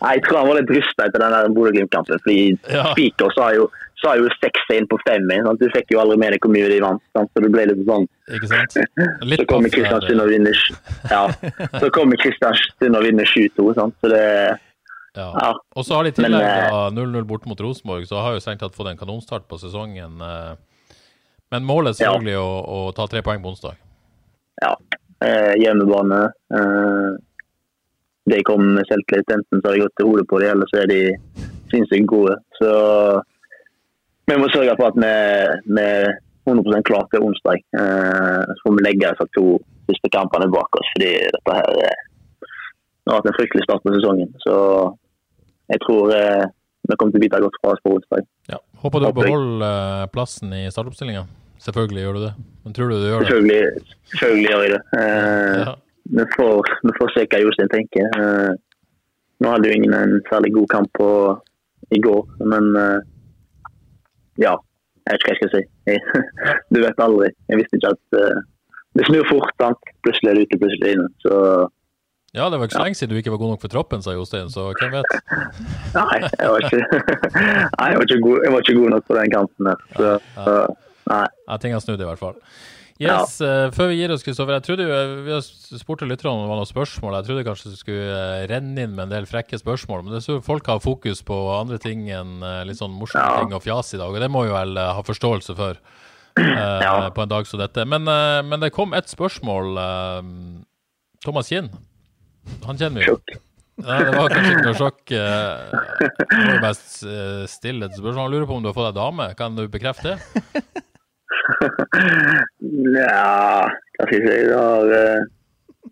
Nei, 0.00 0.12
jeg 0.16 0.24
tror 0.26 0.38
han 0.40 0.48
var 0.48 0.58
litt 0.60 0.72
rysta 0.72 1.06
etter 1.08 1.24
den 1.24 1.54
Bodø-Glimt-kampen. 1.56 2.20
fordi 2.24 2.42
ja. 2.68 2.90
Spiker 2.92 3.32
sa 3.36 3.50
jo, 3.56 3.66
sa 4.00 4.14
jo 4.18 4.30
6-1 4.32 4.88
på 4.90 4.98
5 5.04 5.28
sånn. 5.46 5.60
Du 5.60 5.66
fikk 5.74 5.92
jo 5.94 6.00
aldri 6.02 6.16
med 6.20 6.34
deg 6.34 6.44
hvor 6.44 6.52
mye 6.54 6.70
de 6.72 6.80
vant. 6.82 7.02
Sant? 7.16 7.30
Så 7.34 7.44
det 7.44 7.50
ble 7.52 7.66
litt 7.70 7.84
sånn 7.88 8.08
Ikke 8.36 8.50
sant? 8.50 8.76
Litt 9.28 9.42
så 9.42 9.46
kommer 9.50 9.72
Kristiansund 9.72 10.24
og 10.24 10.32
vinner 10.32 10.64
ja. 11.10 11.22
Så 11.82 11.90
kommer 11.94 12.20
Kristiansund 12.20 12.98
og 12.98 13.06
vinner 13.06 13.28
7-2. 13.28 13.68
Så 13.76 14.12
det 14.12 14.24
ja. 15.16 15.26
ja. 15.34 15.50
Og 15.74 15.86
så 15.86 15.96
har 15.98 16.06
de 16.06 16.12
tillegg 16.14 16.38
tillegg 16.38 16.98
0-0 16.98 17.24
bort 17.26 17.46
mot 17.50 17.60
Rosenborg, 17.60 18.06
så 18.06 18.20
har 18.22 18.36
jo 18.36 18.42
strengt 18.42 18.62
tatt 18.62 18.76
fått 18.76 18.92
en 18.92 19.00
kanonstart 19.00 19.48
på 19.50 19.58
sesongen. 19.58 20.20
Eh. 20.22 20.52
Men 21.50 21.66
målet 21.66 21.96
er 21.96 22.04
selvfølgelig 22.04 22.36
ja. 22.36 22.44
å, 22.44 22.60
å, 22.86 22.92
ta 22.94 23.08
tre 23.10 23.24
poeng 23.26 23.42
på 23.42 23.50
onsdag. 23.50 23.80
Ja. 24.62 24.76
Eh, 25.26 25.56
hjemmebane. 25.60 26.20
Eh, 26.54 27.08
de 28.30 28.42
kom 28.46 28.62
med 28.76 28.86
selvtillit. 28.86 29.34
Enten 29.34 29.58
så 29.58 29.66
har 29.66 29.76
de 29.76 29.82
gått 29.82 29.96
til 29.98 30.10
hodet 30.12 30.28
på 30.30 30.38
det, 30.42 30.52
eller 30.54 30.70
så 30.70 30.84
er 30.84 30.92
de 30.92 31.00
sinnssykt 31.72 32.06
gode. 32.10 32.36
Så 32.60 32.70
vi 34.30 34.42
må 34.42 34.50
sørge 34.52 34.76
for 34.78 34.90
at 34.90 35.00
vi, 35.00 35.82
er 35.82 36.12
100 36.48 36.84
klar 36.88 37.08
til 37.10 37.26
onsdag. 37.26 37.60
Eh, 37.80 38.40
så 38.46 38.62
får 38.64 38.76
vi 38.76 38.86
legge 38.86 39.10
disse 39.10 39.26
to 39.36 39.58
siste 39.90 40.10
kampene 40.14 40.48
bak 40.52 40.78
oss, 40.78 40.88
fordi 40.94 41.10
dette 41.34 41.58
her 41.58 41.82
er, 41.88 41.98
har 43.10 43.18
vært 43.18 43.28
en 43.32 43.38
fryktelig 43.38 43.66
start 43.66 43.84
på 43.84 43.92
sesongen. 43.96 44.32
Så 44.44 44.54
jeg 45.74 45.82
tror 45.84 46.14
eh, 46.16 46.46
vi 46.88 46.96
kommer 46.96 47.14
til 47.14 47.20
å 47.20 47.26
bite 47.26 47.42
godt 47.44 47.60
fra 47.60 47.74
oss 47.74 47.84
på 47.84 47.94
onsdag. 47.98 48.26
Ja. 48.54 48.62
Håper 48.84 49.04
du 49.04 49.10
beholder 49.18 49.68
eh, 49.68 50.08
plassen 50.14 50.56
i 50.56 50.64
startoppstillinga. 50.72 51.26
Selvfølgelig 51.60 52.02
gjør 52.06 52.16
du 52.16 52.24
det. 52.24 52.34
Men 52.64 52.74
tror 52.76 52.90
du 52.90 52.96
du 52.96 53.06
gjør 53.10 53.22
det? 53.22 53.30
Selvfølgelig, 53.30 53.86
selvfølgelig 54.14 54.50
gjør 54.50 54.66
jeg 54.66 54.74
det. 54.76 54.82
Ja 55.68 55.78
vi 56.10 56.24
får, 56.36 56.62
vi 56.82 56.92
får 56.98 57.12
se 57.14 57.26
hva 57.30 57.40
Jostein 57.42 57.70
tenker. 57.70 58.08
Nå 59.40 59.52
hadde 59.52 59.70
jo 59.70 59.76
ingen 59.76 59.94
en 59.94 60.16
særlig 60.28 60.52
god 60.56 60.68
kamp 60.72 60.90
på, 60.98 61.10
i 61.94 62.00
går, 62.02 62.24
men 62.50 62.70
ja. 64.42 64.56
Jeg 65.08 65.16
vet 65.16 65.22
ikke 65.22 65.30
hva 65.30 65.34
jeg 65.34 65.40
skal 65.40 65.52
si. 65.56 65.62
du 66.76 66.80
vet 66.84 67.04
aldri. 67.04 67.30
Jeg 67.50 67.60
visste 67.60 67.78
ikke 67.78 67.92
at 67.96 68.18
uh, 68.20 68.40
det 68.98 69.06
snur 69.08 69.28
fort. 69.30 69.52
Sant? 69.62 69.92
Plutselig 70.04 70.30
er 70.30 70.38
det 70.38 70.48
ute, 70.48 70.60
plutselig 70.62 70.96
inne. 70.96 71.08
Så 71.24 71.34
ja, 72.30 72.44
det 72.46 72.60
var 72.60 72.68
ikke 72.68 72.76
så 72.78 72.84
lenge 72.84 72.94
siden 72.94 73.10
du 73.10 73.18
ikke 73.18 73.32
var 73.34 73.40
god 73.42 73.48
nok 73.56 73.62
for 73.64 73.72
troppen, 73.72 74.02
sa 74.04 74.12
Jostein, 74.14 74.50
så 74.54 74.68
hvem 74.78 74.92
vet? 74.94 75.14
nei, 75.98 76.18
jeg 76.22 76.52
var 76.52 76.66
ikke, 76.66 76.82
nei, 77.80 77.88
jeg 77.90 77.96
var 77.98 78.04
ikke, 78.06 78.18
god, 78.22 78.36
jeg 78.44 78.52
var 78.54 78.62
ikke 78.62 78.76
god 78.76 78.92
nok 78.94 79.08
på 79.08 79.16
den 79.18 79.32
kanten 79.34 79.70
der. 79.70 79.80
Så, 79.96 80.10
ja, 80.36 80.44
ja. 80.46 80.60
nei. 81.10 81.24
Ja, 81.48 81.56
ting 81.64 81.74
har 81.74 81.82
snudd 81.82 82.04
i 82.04 82.06
hvert 82.06 82.22
fall. 82.22 82.38
Yes, 83.00 83.38
uh, 83.40 83.70
Før 83.72 83.88
vi 83.88 83.96
gir 83.96 84.12
oss, 84.12 84.22
Kristoffer. 84.24 84.58
jeg 84.58 84.66
trodde 84.66 84.84
jo, 84.84 84.92
eh, 84.92 85.12
Vi 85.24 85.32
har 85.32 85.40
spurt 85.80 86.02
lytterne 86.04 86.34
om 86.34 86.42
det 86.42 86.50
var 86.50 86.58
noen 86.60 86.68
spørsmål. 86.68 87.16
Jeg 87.16 87.28
trodde 87.30 87.44
kanskje 87.46 87.72
du 87.72 87.78
skulle 87.78 88.12
uh, 88.12 88.44
renne 88.50 88.76
inn 88.76 88.92
med 88.92 89.06
en 89.06 89.14
del 89.14 89.28
frekke 89.28 89.56
spørsmål. 89.60 90.04
Men 90.04 90.18
det 90.18 90.22
så 90.26 90.36
folk 90.44 90.68
har 90.68 90.82
fokus 90.84 91.24
på 91.24 91.38
andre 91.54 91.80
ting 91.80 92.10
enn 92.12 92.44
litt 92.68 92.80
sånn 92.80 92.92
morsomme 92.92 93.24
ja. 93.24 93.40
ting 93.40 93.56
og 93.56 93.64
fjas 93.64 93.94
i 93.96 94.00
dag. 94.00 94.12
Og 94.12 94.20
det 94.20 94.28
må 94.32 94.44
jo 94.48 94.56
vel 94.56 94.76
ha 94.76 95.04
forståelse 95.06 95.56
for 95.56 95.80
ja. 96.40 96.92
på 97.08 97.24
en 97.24 97.32
dag 97.32 97.48
som 97.48 97.62
dette. 97.62 97.86
Men, 97.88 98.04
men 98.04 98.60
det 98.60 98.74
kom 98.76 98.92
et 98.96 99.08
spørsmål. 99.08 99.80
Thomas 101.24 101.48
Kinn, 101.48 101.72
han 102.66 102.80
kjenner 102.80 103.00
vi 103.00 103.08
jo. 103.08 103.16
Nei, 103.80 103.96
det 104.04 104.12
var 104.12 104.28
kanskje 104.28 104.52
ikke 104.52 104.66
noe 104.66 104.76
sjokk. 104.76 105.02
Det 105.08 106.28
må 106.36 106.52
jo 106.52 106.60
mest 106.66 107.00
stille 107.56 107.88
et 107.88 107.96
spørsmål. 107.96 108.22
Han 108.26 108.36
lurer 108.36 108.48
på 108.50 108.60
om 108.60 108.64
du 108.64 108.68
har 108.68 108.76
fått 108.76 108.90
deg 108.90 109.00
dame. 109.00 109.32
Kan 109.40 109.56
du 109.56 109.64
bekrefte 109.72 110.18
det? 110.18 110.76
ja, 113.00 113.66
hva 113.68 114.06
skal 114.06 114.16
jeg 114.16 114.24
si. 114.24 114.34
Jeg 114.34 114.56
har 114.56 114.94
uh, 114.94 115.90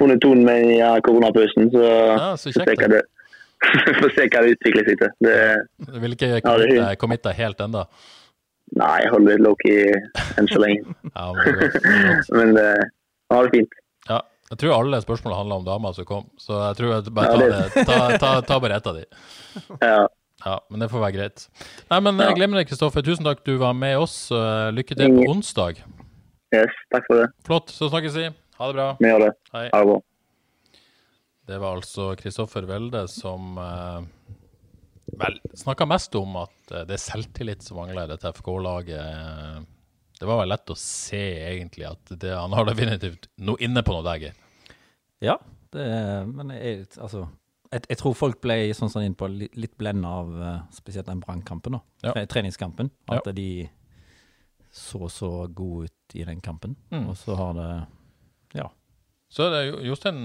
funnet 0.00 0.22
tonen 0.22 0.46
med 0.46 0.70
i 0.76 0.78
koronapausen, 1.06 1.70
så, 1.74 1.82
ja, 1.84 2.30
så 2.40 2.52
får 2.54 2.70
se 2.70 2.88
det 2.94 3.02
hva 4.32 4.44
det 4.44 4.54
utvikler 4.56 4.88
seg 4.88 5.02
til. 5.02 5.12
Det, 5.26 5.36
du 5.90 6.00
vil 6.00 6.16
ikke 6.16 6.40
committe, 6.46 6.78
ja, 6.78 6.94
committe 7.00 7.36
helt 7.36 7.60
ennå? 7.66 7.84
Nei, 8.78 8.96
jeg 9.02 9.10
holder 9.12 9.42
low-key 9.42 9.90
enn 10.38 10.48
så 10.50 10.62
lenge. 10.62 10.94
ja, 11.16 11.26
men 11.34 11.58
det, 11.58 11.70
det 11.74 12.36
men 12.36 12.54
det, 12.56 12.68
ja, 12.78 13.40
det 13.40 13.42
er 13.42 13.54
fint. 13.56 13.76
Ja, 14.08 14.20
jeg 14.52 14.62
tror 14.62 14.76
alle 14.78 15.02
spørsmål 15.02 15.36
handler 15.36 15.60
om 15.60 15.66
damer 15.66 15.96
som 15.96 16.06
kom, 16.08 16.30
så 16.40 16.56
jeg 16.68 16.78
tror 16.78 16.94
jeg 16.94 17.14
bare 17.14 17.34
ta, 17.34 17.42
det, 17.42 17.84
ta, 17.90 17.98
ta, 18.22 18.32
ta 18.46 18.58
bare 18.62 18.80
ett 18.80 18.88
av 18.90 18.98
de. 19.00 19.04
Ja. 19.82 20.00
Ja, 20.44 20.58
men 20.72 20.82
det 20.82 20.90
får 20.92 21.02
være 21.04 21.16
greit. 21.18 21.46
Nei, 21.90 22.00
men 22.06 22.20
ja. 22.22 22.32
det, 22.32 22.66
Kristoffer. 22.70 23.04
Tusen 23.04 23.26
takk 23.26 23.42
du 23.46 23.56
var 23.60 23.74
med 23.76 23.98
oss. 24.00 24.22
Lykke 24.72 24.96
til 24.96 25.18
på 25.18 25.26
onsdag. 25.34 25.82
Yes, 26.54 26.78
takk 26.90 27.04
for 27.06 27.20
det. 27.20 27.26
Flott. 27.46 27.74
Så 27.74 27.90
snakkes 27.92 28.16
vi. 28.16 28.30
Ha 28.60 28.70
det 28.70 28.78
bra. 28.78 28.86
Vi 28.98 29.10
gjør 29.10 29.26
det. 29.26 29.34
Hei. 29.54 29.66
Ha 29.70 29.82
det 29.82 29.90
bra. 29.92 30.00
Det 31.50 31.58
var 31.58 31.78
altså 31.80 32.12
Kristoffer 32.14 32.66
Welde 32.68 33.04
som 33.10 33.56
eh, 33.58 34.04
vel 35.18 35.38
snakka 35.58 35.86
mest 35.90 36.14
om 36.18 36.36
at 36.38 36.74
eh, 36.74 36.84
det 36.86 36.94
er 36.94 37.02
selvtillit 37.02 37.64
som 37.66 37.80
mangler 37.80 38.04
i 38.04 38.12
dette 38.12 38.30
FK-laget. 38.36 39.64
Det 40.20 40.28
var 40.28 40.42
vel 40.42 40.52
lett 40.52 40.70
å 40.70 40.76
se, 40.78 41.22
egentlig, 41.48 41.88
at 41.88 42.12
det, 42.12 42.30
han 42.36 42.54
har 42.54 42.68
definitivt 42.68 43.26
noe 43.42 43.58
inne 43.64 43.82
på 43.82 43.96
noe 43.96 44.06
der, 44.06 44.26
Geir. 44.26 44.76
Ja, 45.24 45.36
det, 45.74 45.86
men 46.28 46.52
jeg, 46.54 46.84
altså 47.00 47.24
jeg, 47.70 47.84
jeg, 47.88 47.98
tror 48.00 48.16
folk 48.18 48.40
ble 48.42 48.56
sånn 48.74 48.90
sånn 48.92 49.06
innpå, 49.08 49.28
litt, 49.30 49.76
blenda 49.78 50.10
av 50.22 50.32
uh, 50.34 50.56
spesielt 50.74 51.06
den 51.06 51.22
brannkampen. 51.22 51.78
Ja. 52.02 52.14
Treningskampen. 52.26 52.90
At 53.10 53.28
ja. 53.28 53.34
de 53.36 53.68
så 54.70 55.08
så 55.10 55.30
gode 55.46 55.90
ut 55.90 56.14
i 56.18 56.24
den 56.26 56.40
kampen. 56.42 56.76
Mm. 56.90 57.08
Og 57.10 57.16
så 57.18 57.34
har 57.38 57.54
det 57.58 57.70
Ja. 58.58 58.70
Så 59.30 59.46
det, 59.46 59.60
Jostein 59.86 60.16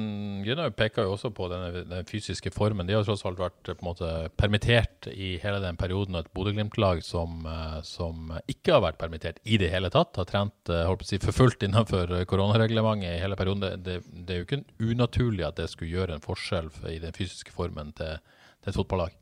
Grinhaug 0.42 0.74
peker 0.74 1.06
jo 1.06 1.12
også 1.14 1.30
på 1.38 1.46
denne, 1.52 1.84
den 1.86 2.08
fysiske 2.10 2.50
formen. 2.50 2.88
De 2.88 2.96
har 2.96 3.04
tross 3.06 3.22
alt 3.30 3.38
vært 3.38 3.68
på 3.68 3.76
en 3.76 3.86
måte 3.92 4.08
permittert 4.34 5.06
i 5.12 5.36
hele 5.44 5.60
den 5.62 5.78
perioden. 5.78 6.18
Og 6.18 6.26
et 6.26 6.32
Bodø-Glimt-lag 6.34 7.04
som, 7.06 7.44
eh, 7.46 7.76
som, 7.86 8.34
ikke 8.50 8.74
har 8.74 8.82
vært 8.88 8.98
permittert 9.04 9.38
i 9.46 9.62
det 9.62 9.70
hele 9.70 9.94
tatt. 9.94 10.18
Har 10.18 10.26
trent 10.32 10.74
eh, 10.74 10.88
holdt 10.90 11.04
på 11.04 11.08
å 11.08 11.12
si, 11.12 11.22
for 11.22 11.38
fullt 11.38 11.68
innenfor 11.70 12.16
koronareglementet 12.34 13.12
i 13.12 13.22
hele 13.22 13.38
perioden. 13.38 13.68
Det, 13.68 13.72
det, 13.86 14.26
det, 14.26 14.26
er 14.34 14.42
jo 14.42 14.50
ikke 14.50 14.90
unaturlig 14.90 15.46
at 15.52 15.62
det 15.62 15.70
skulle 15.70 15.94
gjøre 16.00 16.18
en 16.18 16.26
forskjell 16.26 16.74
i 16.90 16.98
den 17.06 17.14
fysiske 17.14 17.54
formen 17.54 17.94
til, 17.94 18.18
til 18.58 18.74
et 18.74 18.82
fotballag. 18.82 19.14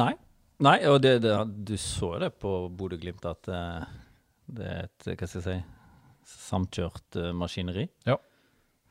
Nei. 0.00 0.14
Nei, 0.64 0.78
og 0.88 1.02
det, 1.04 1.18
du 1.20 1.76
så 1.76 2.14
det 2.22 2.38
på 2.40 2.62
Bodø-Glimt 2.72 3.28
at 3.28 3.44
det 3.44 4.68
er 4.70 4.86
et 4.86 5.10
hva 5.10 5.26
skal 5.28 5.42
jeg 5.42 5.50
si, 5.50 5.64
samkjørt 6.48 7.26
maskineri. 7.36 7.90
Ja. 8.08 8.16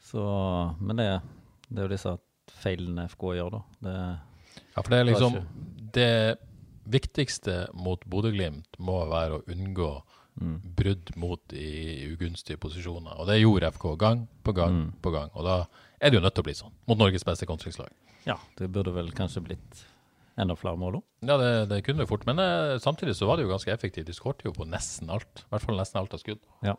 Så, 0.03 0.23
men 0.79 0.99
det, 0.99 1.09
det, 1.69 1.77
er 1.77 1.85
jo 1.87 1.93
disse 1.93 2.15
feilene 2.63 3.07
FK 3.11 3.27
gjør, 3.37 3.57
da. 3.57 3.61
Det, 3.85 3.99
ja, 4.63 4.81
for 4.81 4.91
det 4.91 4.99
er 4.99 5.07
liksom 5.07 5.37
Det 5.95 6.09
viktigste 6.93 7.55
mot 7.79 8.03
Bodø-Glimt 8.11 8.77
må 8.83 8.97
være 9.09 9.39
å 9.39 9.45
unngå 9.53 9.91
mm. 10.41 10.57
brudd 10.75 11.13
mot 11.15 11.55
i 11.55 12.03
ugunstige 12.11 12.59
posisjoner. 12.61 13.15
Og 13.15 13.29
det 13.29 13.39
gjorde 13.39 13.71
FK 13.77 13.87
gang 14.01 14.25
på 14.43 14.55
gang 14.57 14.75
mm. 14.75 14.91
på 15.03 15.13
gang. 15.15 15.31
Og 15.37 15.47
da 15.47 15.57
er 15.99 16.11
det 16.11 16.19
jo 16.19 16.25
nødt 16.25 16.35
til 16.35 16.43
å 16.43 16.49
bli 16.49 16.57
sånn 16.57 16.75
mot 16.89 16.99
Norges 16.99 17.25
beste 17.27 17.47
kontringslag. 17.49 17.93
Ja, 18.27 18.37
det 18.59 18.69
burde 18.75 18.93
vel 18.95 19.11
kanskje 19.15 19.43
blitt 19.47 19.83
enda 20.39 20.55
flere 20.57 20.79
mål 20.79 20.99
òg. 20.99 21.05
Ja, 21.27 21.37
det, 21.39 21.51
det, 21.71 21.83
kunne 21.85 22.03
det 22.03 22.09
fort. 22.09 22.25
Men 22.27 22.41
eh, 22.41 22.79
samtidig 22.83 23.15
så 23.17 23.27
var 23.29 23.37
det 23.37 23.45
jo 23.45 23.53
ganske 23.53 23.71
effektivt. 23.73 24.07
De 24.09 24.15
skårte 24.15 24.47
jo 24.47 24.55
på 24.55 24.67
nesten 24.67 25.11
alt. 25.13 25.45
I 25.45 25.53
hvert 25.53 25.67
fall 25.67 25.79
nesten 25.79 26.01
alt 26.01 26.15
av 26.15 26.23
skudd. 26.23 26.41
Ja. 26.65 26.75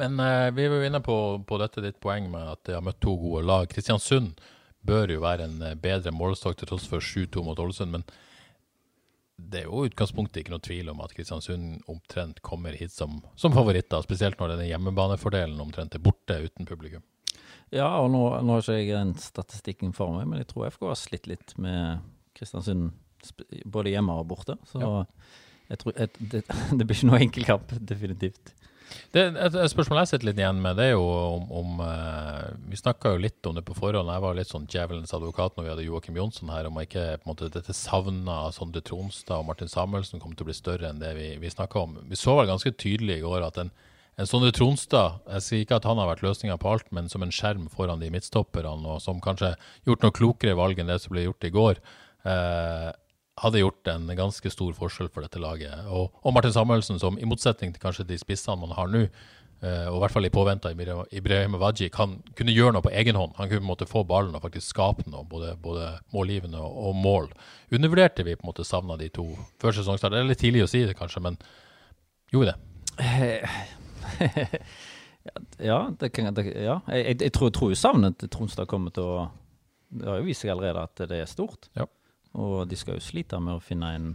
Men 0.00 0.20
eh, 0.20 0.50
vi 0.56 0.66
var 0.68 0.80
jo 0.80 0.88
inne 0.88 1.00
på, 1.04 1.16
på, 1.48 1.60
dette 1.60 1.84
ditt 1.84 2.00
poeng 2.00 2.30
med 2.32 2.48
at 2.54 2.64
de 2.68 2.76
har 2.76 2.84
møtt 2.84 3.00
to 3.04 3.14
gode 3.20 3.44
lag. 3.46 3.68
Kristiansund 3.70 4.40
bør 4.82 5.12
jo 5.12 5.22
være 5.22 5.48
en 5.48 5.62
eh, 5.62 5.78
bedre 5.78 6.14
målestokk 6.14 6.58
til 6.60 6.70
tross 6.70 6.88
for 6.90 7.04
7-2 7.04 7.44
mot 7.46 7.60
Ålesund. 7.60 7.92
Men 7.98 8.06
det 9.36 9.62
er 9.62 9.68
jo 9.68 9.84
utgangspunktet 9.88 10.42
ikke 10.42 10.54
noe 10.54 10.64
tvil 10.64 10.90
om 10.92 11.02
at 11.04 11.14
Kristiansund 11.16 11.82
omtrent 11.90 12.42
kommer 12.46 12.76
hit 12.78 12.94
som, 12.94 13.20
som 13.36 13.54
favoritter. 13.54 14.04
Spesielt 14.06 14.40
når 14.40 14.54
denne 14.54 14.70
hjemmebanefordelen 14.70 15.60
omtrent 15.62 15.96
er 15.98 16.04
borte 16.04 16.38
uten 16.46 16.68
publikum. 16.68 17.04
Ja, 17.72 17.88
og 18.02 18.10
nå, 18.12 18.24
nå 18.44 18.58
har 18.58 18.66
ikke 18.66 18.80
jeg 18.80 18.92
den 18.92 19.14
statistikken 19.20 19.94
for 19.96 20.12
meg, 20.12 20.26
men 20.28 20.42
jeg 20.42 20.50
tror 20.50 20.68
FK 20.68 20.90
har 20.90 20.98
slitt 21.00 21.28
litt 21.30 21.54
med 21.60 22.02
Kristiansund 22.36 22.90
både 23.64 23.94
hjemme 23.94 24.16
og 24.18 24.26
borte. 24.28 24.58
Så 24.68 24.82
ja. 24.82 24.90
jeg 25.70 25.80
tror 25.80 25.96
et, 26.04 26.18
det, 26.20 26.42
det, 26.76 26.84
blir 26.84 26.98
ikke 26.98 27.08
noe 27.08 27.22
enkel 27.24 27.48
kamp, 27.48 27.72
definitivt. 27.80 28.52
Det, 29.12 29.22
et, 29.28 29.54
et, 29.54 29.70
spørsmål 29.72 30.02
jeg 30.02 30.10
sitter 30.12 30.28
litt 30.30 30.40
igjen 30.40 30.60
med, 30.64 30.78
det 30.78 30.88
er 30.90 30.94
jo 30.94 31.04
om, 31.04 31.46
om 31.60 31.82
uh, 31.84 32.48
Vi 32.70 32.80
snakka 32.80 33.14
jo 33.14 33.22
litt 33.22 33.48
om 33.48 33.56
det 33.58 33.64
på 33.68 33.76
forhånd. 33.76 34.10
Jeg 34.12 34.24
var 34.24 34.38
litt 34.38 34.50
sånn 34.50 34.68
djevelens 34.70 35.14
advokat 35.16 35.56
når 35.56 35.66
vi 35.66 35.72
hadde 35.74 35.86
Joakim 35.86 36.18
Jonsson 36.20 36.52
her, 36.54 36.68
om 36.70 36.82
ikke 36.82 37.06
på 37.20 37.26
en 37.26 37.32
måte 37.34 37.52
dette 37.52 37.76
savna 37.76 38.44
Sondre 38.56 38.84
Tronstad 38.84 39.40
og 39.40 39.48
Martin 39.50 39.70
Samuelsen 39.72 40.22
kom 40.22 40.36
til 40.36 40.46
å 40.46 40.50
bli 40.50 40.58
større 40.58 40.90
enn 40.90 41.02
det 41.02 41.14
vi, 41.18 41.32
vi 41.42 41.52
snakka 41.52 41.86
om. 41.86 41.96
Vi 42.10 42.20
så 42.20 42.36
vel 42.40 42.52
ganske 42.52 42.74
tydelig 42.74 43.20
i 43.20 43.24
går 43.26 43.48
at 43.48 43.62
en 43.62 43.74
en 44.20 44.28
Sondre 44.28 44.52
Tronstad 44.52 45.22
Jeg 45.24 45.44
sier 45.44 45.64
ikke 45.64 45.78
at 45.80 45.86
han 45.88 46.00
har 46.00 46.10
vært 46.10 46.24
løsninga 46.24 46.58
på 46.60 46.74
alt, 46.74 46.88
men 46.94 47.08
som 47.08 47.24
en 47.24 47.32
skjerm 47.32 47.68
foran 47.72 48.02
de 48.02 48.10
midtstopperne, 48.12 48.84
og 48.84 49.00
som 49.04 49.22
kanskje 49.24 49.54
gjort 49.88 50.04
noe 50.04 50.16
klokere 50.16 50.58
valg 50.58 50.80
enn 50.80 50.90
det 50.92 51.00
som 51.02 51.14
ble 51.14 51.24
gjort 51.24 51.48
i 51.48 51.52
går, 51.54 51.80
eh, 52.28 52.90
hadde 53.40 53.62
gjort 53.62 53.88
en 53.88 54.10
ganske 54.16 54.50
stor 54.52 54.74
forskjell 54.76 55.08
for 55.12 55.24
dette 55.24 55.40
laget. 55.40 55.86
Og, 55.88 56.10
og 56.22 56.34
Martin 56.34 56.52
Samuelsen, 56.52 56.98
som 57.00 57.16
i 57.18 57.28
motsetning 57.28 57.72
til 57.72 57.82
kanskje 57.82 58.08
de 58.08 58.18
spissene 58.20 58.58
man 58.60 58.74
har 58.76 58.90
nå, 58.92 59.06
eh, 59.06 59.86
og 59.88 59.96
i 59.96 60.00
hvert 60.02 60.14
fall 60.14 60.28
i 60.28 60.34
påvente 60.34 60.68
av 60.68 60.72
Ibrahim 61.10 61.56
Waji, 61.60 61.88
kan 61.94 62.18
kunne 62.38 62.54
gjøre 62.54 62.72
noe 62.76 62.84
på 62.84 62.92
egen 62.92 63.16
hånd. 63.16 63.32
Han 63.38 63.48
kunne 63.48 63.62
på 63.62 63.66
en 63.66 63.72
måte 63.72 63.88
få 63.88 64.00
ballen 64.08 64.36
og 64.36 64.44
faktisk 64.44 64.66
skape 64.74 65.02
noe, 65.08 65.24
både, 65.28 65.48
både 65.64 65.82
målgivende 66.14 66.60
og, 66.60 66.72
og, 66.90 66.94
mål. 67.00 67.26
Undervurderte 67.72 68.26
vi 68.28 68.36
på 68.36 68.44
en 68.44 68.52
måte 68.52 68.68
savna 68.68 68.94
de 69.00 69.08
to 69.14 69.26
før 69.62 69.72
sesongstart? 69.78 70.12
Det 70.12 70.20
er 70.20 70.28
litt 70.28 70.44
tidlig 70.44 70.66
å 70.66 70.70
si 70.70 70.80
det, 70.84 70.98
kanskje, 70.98 71.24
men 71.24 71.34
gjorde 72.34 72.44
vi 72.44 72.52
det? 72.52 72.58
Ja, 75.62 75.92
det 76.00 76.08
kan, 76.10 76.34
det, 76.34 76.42
ja. 76.50 76.80
Jeg, 76.90 77.02
jeg, 77.04 77.16
jeg, 77.22 77.32
tror, 77.36 77.52
tror 77.54 77.70
jo 77.70 77.76
savnet 77.78 78.24
Tronstad 78.32 78.66
kommer 78.66 78.90
til 78.90 79.06
å 79.06 79.28
Det 79.92 80.08
har 80.08 80.16
jo 80.18 80.26
vist 80.26 80.42
seg 80.42 80.50
allerede 80.50 80.82
at 80.82 80.98
det 81.06 81.20
er 81.22 81.28
stort. 81.30 81.68
Ja. 81.78 81.86
Og 82.38 82.64
de 82.68 82.78
skal 82.78 82.96
jo 82.96 83.04
slite 83.04 83.40
med 83.42 83.58
å 83.58 83.62
finne 83.62 83.92
en, 83.96 84.08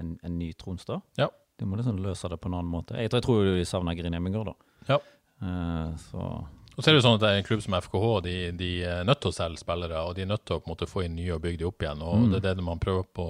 en, 0.00 0.16
en 0.22 0.38
ny 0.38 0.52
Tronstad. 0.58 1.04
Ja. 1.20 1.28
De 1.60 1.68
må 1.68 1.76
liksom 1.78 2.00
løse 2.02 2.30
det 2.32 2.40
på 2.40 2.48
en 2.48 2.56
annen 2.56 2.72
måte. 2.72 2.96
Jeg 2.96 3.12
tror, 3.12 3.20
jeg 3.20 3.26
tror 3.28 3.60
de 3.60 3.68
savner 3.68 3.98
Grin 3.98 4.16
Hemminger, 4.16 4.52
da. 4.52 4.54
Ja. 4.88 4.98
Uh, 5.42 5.92
så 6.08 6.26
og 6.72 6.80
så 6.80 6.88
er 6.88 6.94
det 6.94 7.02
jo 7.02 7.04
sånn 7.04 7.18
at 7.18 7.22
det 7.22 7.30
er 7.30 7.38
en 7.38 7.44
klubb 7.46 7.62
som 7.64 7.74
FKH, 7.76 8.06
de, 8.24 8.34
de 8.56 8.68
er 8.88 9.02
nødt 9.04 9.20
til 9.20 9.28
å 9.28 9.36
selge 9.36 9.60
spillere, 9.60 9.98
og 10.08 10.14
de 10.16 10.24
er 10.24 10.30
nødt 10.30 10.44
til 10.48 10.56
å 10.56 10.62
på 10.62 10.70
en 10.70 10.72
måte 10.72 10.88
få 10.88 11.02
inn 11.04 11.18
nye 11.18 11.34
og 11.34 11.42
bygge 11.44 11.60
de 11.60 11.66
opp 11.68 11.84
igjen. 11.84 12.00
og 12.00 12.22
mm. 12.22 12.30
Det 12.38 12.48
er 12.48 12.56
det 12.56 12.64
man 12.64 12.80
prøver 12.80 13.04
på 13.12 13.26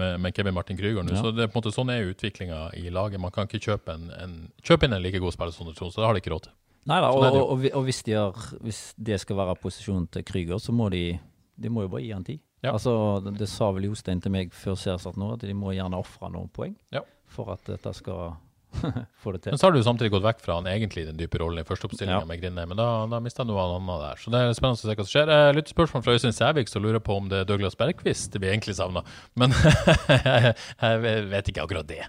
med, 0.00 0.16
med 0.24 0.34
Kevin 0.34 0.56
Martin 0.56 0.78
Krüger 0.78 1.06
nå. 1.06 1.14
Ja. 1.14 1.22
Så 1.22 1.30
det, 1.34 1.44
er 1.44 1.52
på 1.52 1.58
en 1.58 1.62
måte, 1.62 1.74
sånn 1.74 1.92
er 1.92 2.08
utviklinga 2.10 2.60
i 2.78 2.90
laget. 2.94 3.22
Man 3.22 3.34
kan 3.34 3.46
ikke 3.46 3.62
kjøpe, 3.62 3.94
en, 3.94 4.10
en, 4.16 4.34
kjøpe 4.66 4.88
inn 4.88 4.96
en 4.96 5.04
like 5.04 5.22
god 5.22 5.36
spiller 5.36 5.54
som 5.54 5.70
Trond, 5.70 5.94
så 5.94 6.02
det 6.02 6.08
har 6.08 6.18
de 6.18 6.22
ikke 6.24 6.34
råd 6.34 6.48
til. 6.48 6.56
Nei 6.90 6.98
da, 7.04 7.10
og, 7.12 7.26
og, 7.36 7.66
og, 7.76 7.82
hvis, 7.84 8.80
det 8.96 9.20
skal 9.20 9.38
være 9.38 9.58
posisjonen 9.60 10.08
til 10.10 10.24
Krüger, 10.26 10.58
så 10.62 10.74
må 10.74 10.88
de, 10.90 11.04
de 11.60 11.70
må 11.70 11.84
jo 11.84 11.92
bare 11.92 12.02
gi 12.06 12.14
han 12.16 12.26
tid. 12.26 12.40
Ja. 12.60 12.74
Altså, 12.74 12.92
det 13.24 13.48
sa 13.48 13.70
vel 13.72 13.88
Jostein 13.88 14.20
til 14.20 14.34
meg 14.34 14.52
før 14.56 14.76
seriestart 14.78 15.18
nå, 15.20 15.32
at 15.36 15.44
de 15.46 15.56
må 15.56 15.72
gjerne 15.72 15.96
ofre 15.96 16.28
noen 16.32 16.50
poeng 16.52 16.76
ja. 16.92 17.00
for 17.30 17.54
at 17.54 17.64
dette 17.68 17.92
skal 17.96 18.34
få 19.22 19.32
det 19.32 19.42
til. 19.42 19.54
Men 19.54 19.60
så 19.60 19.66
har 19.66 19.74
du 19.74 19.82
samtidig 19.84 20.12
gått 20.12 20.26
vekk 20.26 20.42
fra 20.44 20.58
han 20.58 20.68
egentlig 20.70 21.06
den 21.08 21.18
dype 21.18 21.40
rollen 21.40 21.62
i 21.62 21.66
førsteoppstillinga 21.66 22.20
ja. 22.20 22.28
med 22.28 22.42
Grinne, 22.42 22.66
men 22.70 22.78
da, 22.78 22.88
da 23.10 23.22
mista 23.24 23.46
noe 23.48 23.64
annet 23.64 24.04
der. 24.04 24.20
Så 24.20 24.34
det 24.34 24.42
er 24.42 24.52
spennende 24.58 24.78
å 24.78 24.82
se 24.82 24.92
hva 24.92 25.06
som 25.06 25.12
skjer. 25.14 25.32
Eh, 25.36 25.52
Lyttespørsmål 25.56 26.04
fra 26.06 26.16
Øystein 26.16 26.36
Sævik 26.36 26.70
som 26.72 26.84
lurer 26.84 27.02
på 27.04 27.16
om 27.16 27.30
det 27.32 27.42
er 27.42 27.48
Douglas 27.48 27.78
Bergquist 27.80 28.36
vi 28.36 28.52
egentlig 28.52 28.76
savner. 28.78 29.08
Men 29.40 29.56
jeg 30.84 31.24
vet 31.32 31.50
ikke 31.52 31.64
akkurat 31.64 31.88
det. 31.88 32.04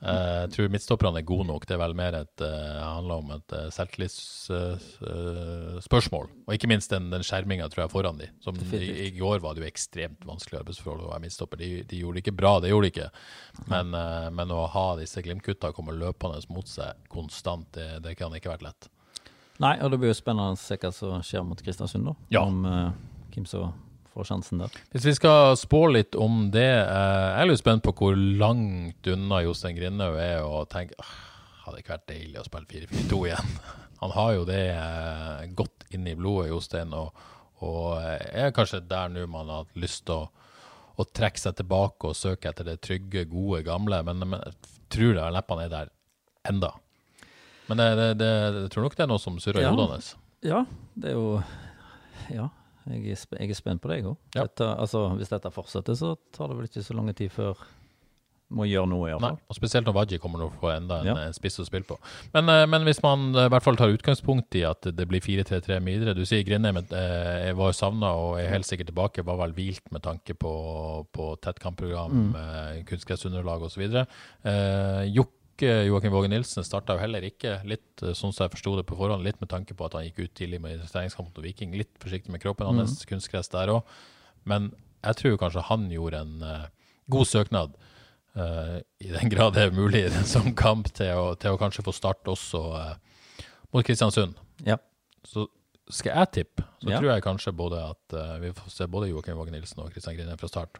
Uh, 0.00 0.46
jeg 0.46 0.54
tror 0.54 0.70
midtstopperne 0.72 1.20
er 1.20 1.26
gode 1.28 1.44
nok. 1.50 1.66
Det 1.68 1.74
er 1.76 1.82
vel 1.82 1.98
mer 1.98 2.14
et 2.22 2.38
uh, 2.40 2.78
handler 2.80 3.16
om 3.20 3.28
et 3.34 3.50
uh, 3.52 3.68
selvtillitsspørsmål. 3.74 6.26
og 6.46 6.52
ikke 6.56 6.70
minst 6.72 6.90
den, 6.94 7.04
den 7.12 7.26
skjerminga 7.26 7.66
foran 7.92 8.20
de. 8.20 8.28
Som 8.40 8.54
i, 8.56 8.60
i, 9.06 9.08
går 9.18 9.38
var 9.44 9.52
det 9.54 9.62
jo 9.62 9.68
ekstremt 9.68 10.20
vanskelig 10.24 10.60
arbeidsforhold 10.62 11.04
å 11.04 11.12
være 11.12 11.24
midtstopper. 11.26 11.56
De, 11.60 11.68
de, 11.84 11.96
gjorde 12.00 12.16
det 12.16 12.22
ikke 12.24 12.40
bra, 12.40 12.52
det 12.60 12.70
gjorde 12.72 12.86
de 12.88 12.92
ikke. 12.94 13.10
Men, 13.68 13.86
men 14.32 14.48
å 14.56 14.72
ha 14.72 14.96
disse 14.96 15.20
Glimt-gutta 15.24 15.72
komme 15.76 15.92
løpende 15.92 16.40
mot 16.48 16.68
seg 16.68 16.92
konstant, 17.12 17.68
det, 17.76 18.00
det 18.06 18.14
kan 18.16 18.32
ikke 18.36 18.52
vært 18.54 18.66
lett. 18.70 18.82
Nei, 19.60 19.76
og 19.84 19.92
det 19.92 19.98
blir 20.00 20.08
jo 20.14 20.16
spennende 20.16 20.56
å 20.56 20.58
se 20.60 20.80
hva 20.80 20.90
som 20.96 21.20
skjer 21.26 21.44
mot 21.44 21.60
Kristiansund, 21.60 22.08
da. 22.08 22.14
Ja. 22.32 22.40
Om 22.48 22.64
hvem 23.34 23.46
som 23.48 23.72
får 24.14 24.28
sjansen 24.30 24.62
der. 24.62 24.76
Hvis 24.92 25.06
vi 25.06 25.14
skal 25.16 25.56
spå 25.58 25.84
litt 25.94 26.16
om 26.18 26.48
det, 26.54 26.66
eh, 26.66 27.26
jeg 27.30 27.42
er 27.44 27.50
litt 27.50 27.62
spent 27.62 27.84
på 27.86 27.94
hvor 27.98 28.16
langt 28.16 29.06
unna 29.10 29.42
Jostein 29.44 29.76
Grindhaug 29.78 30.18
er 30.20 30.42
og 30.44 30.68
tenker 30.72 30.98
ah, 31.02 31.12
hadde 31.66 31.82
ikke 31.82 31.94
vært 31.94 32.08
deilig 32.10 32.40
å 32.40 32.46
spille 32.48 32.86
4-4-2 32.86 33.20
igjen. 33.30 33.54
Han 34.00 34.14
har 34.16 34.34
jo 34.38 34.44
det 34.48 34.62
eh, 34.72 35.46
godt 35.56 35.86
inn 35.94 36.06
i 36.08 36.16
blodet, 36.18 36.50
Jostein, 36.50 36.94
og, 36.96 37.16
og 37.66 37.98
er 38.00 38.54
kanskje 38.56 38.80
der 38.88 39.10
nå 39.12 39.26
man 39.30 39.50
har 39.52 39.66
lyst 39.78 40.06
til 40.08 40.24
å, 40.24 40.28
å, 40.96 41.04
trekke 41.04 41.42
seg 41.42 41.58
tilbake 41.58 42.08
og 42.08 42.16
søke 42.16 42.48
etter 42.50 42.66
det 42.66 42.78
trygge, 42.86 43.26
gode, 43.28 43.62
gamle. 43.66 44.00
Men, 44.06 44.24
men 44.24 44.40
jeg 44.46 44.56
tror 44.94 45.18
det 45.18 45.26
leppene 45.36 45.66
er 45.66 45.74
der 45.74 45.92
enda. 46.48 46.72
Men 47.68 47.78
det, 47.78 47.90
det, 47.98 48.06
det, 48.22 48.30
jeg 48.64 48.70
tror 48.72 48.88
nok 48.88 48.96
det 48.98 49.04
er 49.04 49.10
noe 49.12 49.22
som 49.22 49.36
surrer 49.38 49.62
i 49.62 49.66
Ja. 49.68 49.74
hodet 49.76 49.90
hans. 49.92 50.14
Ja, 50.42 50.64
det 50.96 51.12
er 51.12 51.18
jo 51.18 51.42
Ja, 52.32 52.48
jeg 52.88 53.12
er, 53.12 53.26
jeg 53.40 53.50
er 53.50 53.54
spent 53.54 53.80
på 53.82 53.88
det, 53.90 53.98
jeg 54.00 54.06
òg. 54.06 54.16
Ja. 54.34 54.46
Altså, 54.76 55.08
hvis 55.16 55.28
dette 55.28 55.50
fortsetter, 55.52 55.94
så 55.94 56.16
tar 56.32 56.48
det 56.48 56.56
vel 56.56 56.66
ikke 56.70 56.82
så 56.86 56.94
lang 56.96 57.12
tid 57.14 57.30
før 57.30 57.54
må 58.50 58.64
gjøre 58.66 58.88
noe, 58.90 59.04
Nei, 59.06 59.10
iallfall. 59.12 59.36
og 59.46 59.54
spesielt 59.54 59.86
når 59.86 59.94
Wadji 59.94 60.18
kommer 60.18 60.40
til 60.42 60.48
å 60.48 60.56
få 60.58 60.72
enda 60.74 60.96
en, 60.98 61.06
Ja. 61.06 61.14
en 61.28 61.32
spiss 61.32 61.60
å 61.62 61.64
spille 61.68 61.84
på. 61.86 61.96
Men, 62.34 62.48
eh, 62.50 62.66
men 62.66 62.82
hvis 62.82 63.00
man 63.00 63.32
eh, 63.36 63.44
i 63.46 63.48
hvert 63.48 63.62
fall 63.62 63.76
tar 63.76 63.92
utgangspunkt 63.94 64.56
i 64.58 64.64
at 64.66 64.80
det 64.82 65.06
blir 65.06 65.20
4-3-3 65.22 65.78
med 65.80 66.00
videre 66.00 66.16
Du 66.16 66.24
sier 66.26 66.42
Grindheim 66.42 66.76
eh, 66.78 67.52
var 67.54 67.70
savna 67.78 68.10
og 68.10 68.40
er 68.40 68.48
helt 68.50 68.66
sikkert 68.66 68.88
tilbake, 68.90 69.22
var 69.24 69.36
vel 69.38 69.52
hvilt 69.54 69.86
med 69.92 70.02
tanke 70.02 70.34
på, 70.34 71.06
på 71.14 71.40
tett 71.40 71.60
kampprogram, 71.62 72.10
Mm. 72.10 72.34
eh, 72.34 72.82
kunstgressunderlag 72.90 73.62
osv. 73.62 73.82
Eh, 74.44 75.04
Jokke 75.14 75.30
Joakim 75.66 76.12
Våge 76.12 76.28
Nilsen 76.32 76.64
starta 76.64 76.94
jo 76.96 77.02
heller 77.02 77.24
ikke, 77.26 77.58
litt 77.68 78.02
eh, 78.02 78.14
sånn 78.16 78.32
som 78.32 78.44
jeg 78.46 78.54
forsto 78.54 78.76
det 78.78 78.86
på 78.88 78.96
forhånd, 78.98 79.24
litt 79.26 79.40
med 79.42 79.50
tanke 79.52 79.74
på 79.76 79.84
at 79.86 79.94
han 79.98 80.04
gikk 80.06 80.18
ut 80.24 80.34
tidlig 80.38 80.60
med 80.60 80.80
treningskamp 80.88 81.28
mot 81.30 81.44
Viking. 81.44 81.74
Litt 81.76 81.92
forsiktig 82.02 82.30
med 82.34 82.40
kroppen 82.42 82.66
Mm. 82.70 82.78
hans, 82.82 83.04
kunstgress 83.04 83.48
der 83.52 83.68
òg. 83.74 83.82
Men 84.44 84.72
jeg 85.04 85.16
tror 85.16 85.36
kanskje 85.38 85.62
han 85.68 85.88
gjorde 85.90 86.20
en 86.20 86.42
uh, 86.42 86.66
god 87.10 87.26
søknad. 87.26 87.74
uh, 88.36 88.80
I 89.00 89.08
den 89.12 89.28
grad 89.34 89.54
det 89.54 89.62
er 89.68 89.70
mulig 89.76 90.04
i 90.04 90.10
en 90.10 90.24
sånn 90.28 90.54
kamp, 90.54 90.88
til 90.96 91.12
å, 91.16 91.34
til 91.36 91.52
å 91.56 91.58
kanskje 91.60 91.84
få 91.84 91.92
starte 91.92 92.30
også 92.30 92.60
uh, 92.76 92.94
mot 93.72 93.84
Kristiansund. 93.84 94.34
Ja. 94.66 94.76
Så 95.24 95.46
skal 95.90 96.14
jeg 96.16 96.30
tippe, 96.32 96.62
så 96.80 96.90
Ja. 96.90 96.98
tror 97.00 97.10
jeg 97.14 97.22
kanskje 97.24 97.52
både 97.52 97.80
at 97.90 98.14
vi 98.40 98.52
får 98.54 98.70
se 98.70 98.86
både 98.86 99.08
Joakim 99.10 99.34
Våge 99.36 99.50
Nilsen 99.50 99.80
og 99.82 99.90
Kristian 99.92 100.14
Grine 100.16 100.36
fra 100.38 100.46
start, 100.48 100.78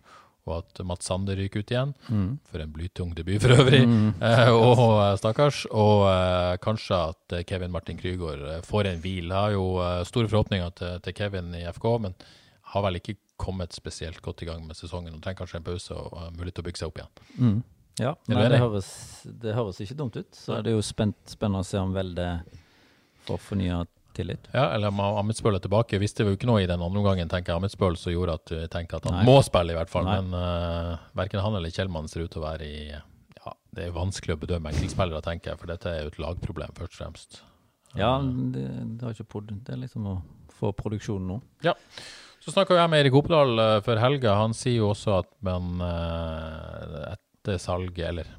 og 0.48 0.55
at 0.61 0.81
Mats 0.87 1.09
Sander 1.11 1.37
ryker 1.38 1.62
ut 1.62 1.72
igjen. 1.72 1.94
Mm. 2.09 2.29
For 2.50 2.62
en 2.62 2.72
blytung 2.74 3.14
debut 3.16 3.42
for 3.42 3.57
øvrig. 3.57 3.83
Eh, 4.31 4.50
og 4.53 4.81
eh, 5.00 5.16
stakkars. 5.20 5.64
Og 5.70 6.05
eh, 6.11 6.57
kanskje 6.62 7.00
at 7.11 7.35
eh, 7.37 7.44
Kevin 7.48 7.72
Martin 7.74 7.98
Krygård 8.00 8.42
eh, 8.46 8.62
får 8.66 8.90
en 8.90 9.03
hvil. 9.03 9.31
Jeg 9.31 9.37
har 9.37 9.55
jo 9.55 9.66
eh, 9.85 10.03
store 10.09 10.31
forhåpninger 10.31 10.70
til, 10.79 11.00
til 11.05 11.16
Kevin 11.16 11.53
i 11.57 11.64
FK, 11.72 11.87
men 12.07 12.16
har 12.74 12.85
vel 12.87 13.00
ikke 13.00 13.16
kommet 13.40 13.72
spesielt 13.74 14.20
godt 14.22 14.44
i 14.44 14.48
gang 14.50 14.64
med 14.66 14.79
sesongen. 14.79 15.14
og 15.16 15.22
Trenger 15.24 15.42
kanskje 15.42 15.61
en 15.61 15.68
pause 15.68 15.96
og 15.96 16.16
har 16.18 16.35
mulighet 16.37 16.59
til 16.59 16.64
å 16.64 16.68
bygge 16.68 16.83
seg 16.83 16.90
opp 16.90 17.00
igjen. 17.00 17.14
Mm. 17.40 17.61
Ja, 18.00 18.14
nei, 18.31 18.44
det, 18.48 18.61
høres, 18.62 18.90
det 19.42 19.55
høres 19.57 19.81
ikke 19.85 19.96
dumt 19.98 20.16
ut. 20.16 20.29
Så 20.37 20.61
det 20.64 20.72
er 20.72 20.79
jo 20.79 20.85
spent, 20.85 21.18
spennende 21.29 21.64
å 21.64 21.66
se 21.68 21.81
om 21.81 21.92
Velde 21.96 22.29
får 23.26 23.40
fornya 23.44 23.83
tillit. 24.16 24.48
Ja, 24.54 24.68
eller 24.74 24.92
om 24.92 25.00
Amitsbøl 25.00 25.58
er 25.58 25.62
tilbake. 25.64 26.00
Visste 26.02 26.26
jo 26.26 26.34
ikke 26.36 26.48
noe 26.50 26.62
i 26.64 26.68
den 26.68 26.82
andre 26.82 27.02
omgangen, 27.02 27.30
tenker 27.30 27.54
jeg, 27.54 27.62
Amitsbøl, 27.62 27.98
som 28.00 28.14
gjorde 28.14 28.38
at 28.40 28.54
jeg 28.56 28.72
tenker 28.72 29.00
at 29.00 29.08
han 29.08 29.20
Nei. 29.20 29.26
må 29.28 29.38
spille, 29.46 29.74
i 29.74 29.78
hvert 29.78 29.92
fall. 29.92 30.08
Nei. 30.08 30.18
Men 30.20 30.36
uh, 30.36 31.06
verken 31.20 31.44
han 31.44 31.58
eller 31.58 31.74
Kjellmann 31.74 32.10
ser 32.10 32.26
ut 32.26 32.34
til 32.34 32.42
å 32.42 32.46
være 32.48 32.68
i 32.68 32.82
ja, 32.90 33.54
Det 33.76 33.86
er 33.86 33.94
vanskelig 33.96 34.36
å 34.36 34.42
bedømme 34.42 34.72
enkeltspillere, 34.74 35.22
tenker 35.26 35.52
jeg, 35.52 35.62
for 35.62 35.72
dette 35.72 35.92
er 35.92 36.04
jo 36.04 36.12
et 36.14 36.20
lagproblem, 36.22 36.74
først 36.78 36.96
og 36.96 37.02
fremst. 37.02 37.40
Ja, 37.98 38.16
det, 38.22 38.66
det, 38.96 39.02
har 39.02 39.14
ikke 39.16 39.46
det 39.50 39.74
er 39.74 39.80
liksom 39.80 40.06
å 40.06 40.18
få 40.54 40.70
produksjonen 40.76 41.32
nå. 41.32 41.38
Ja. 41.66 41.74
Så 42.40 42.54
snakka 42.54 42.78
jeg 42.78 42.90
med 42.92 43.02
Erik 43.02 43.16
Opedal 43.18 43.58
eh, 43.60 43.78
før 43.84 44.00
helga. 44.00 44.36
Han 44.38 44.54
sier 44.56 44.78
jo 44.80 44.92
også 44.94 45.18
at 45.18 45.28
man 45.44 45.82
eh, 45.84 47.10
etter 47.12 47.58
salget, 47.60 48.06
eller 48.12 48.30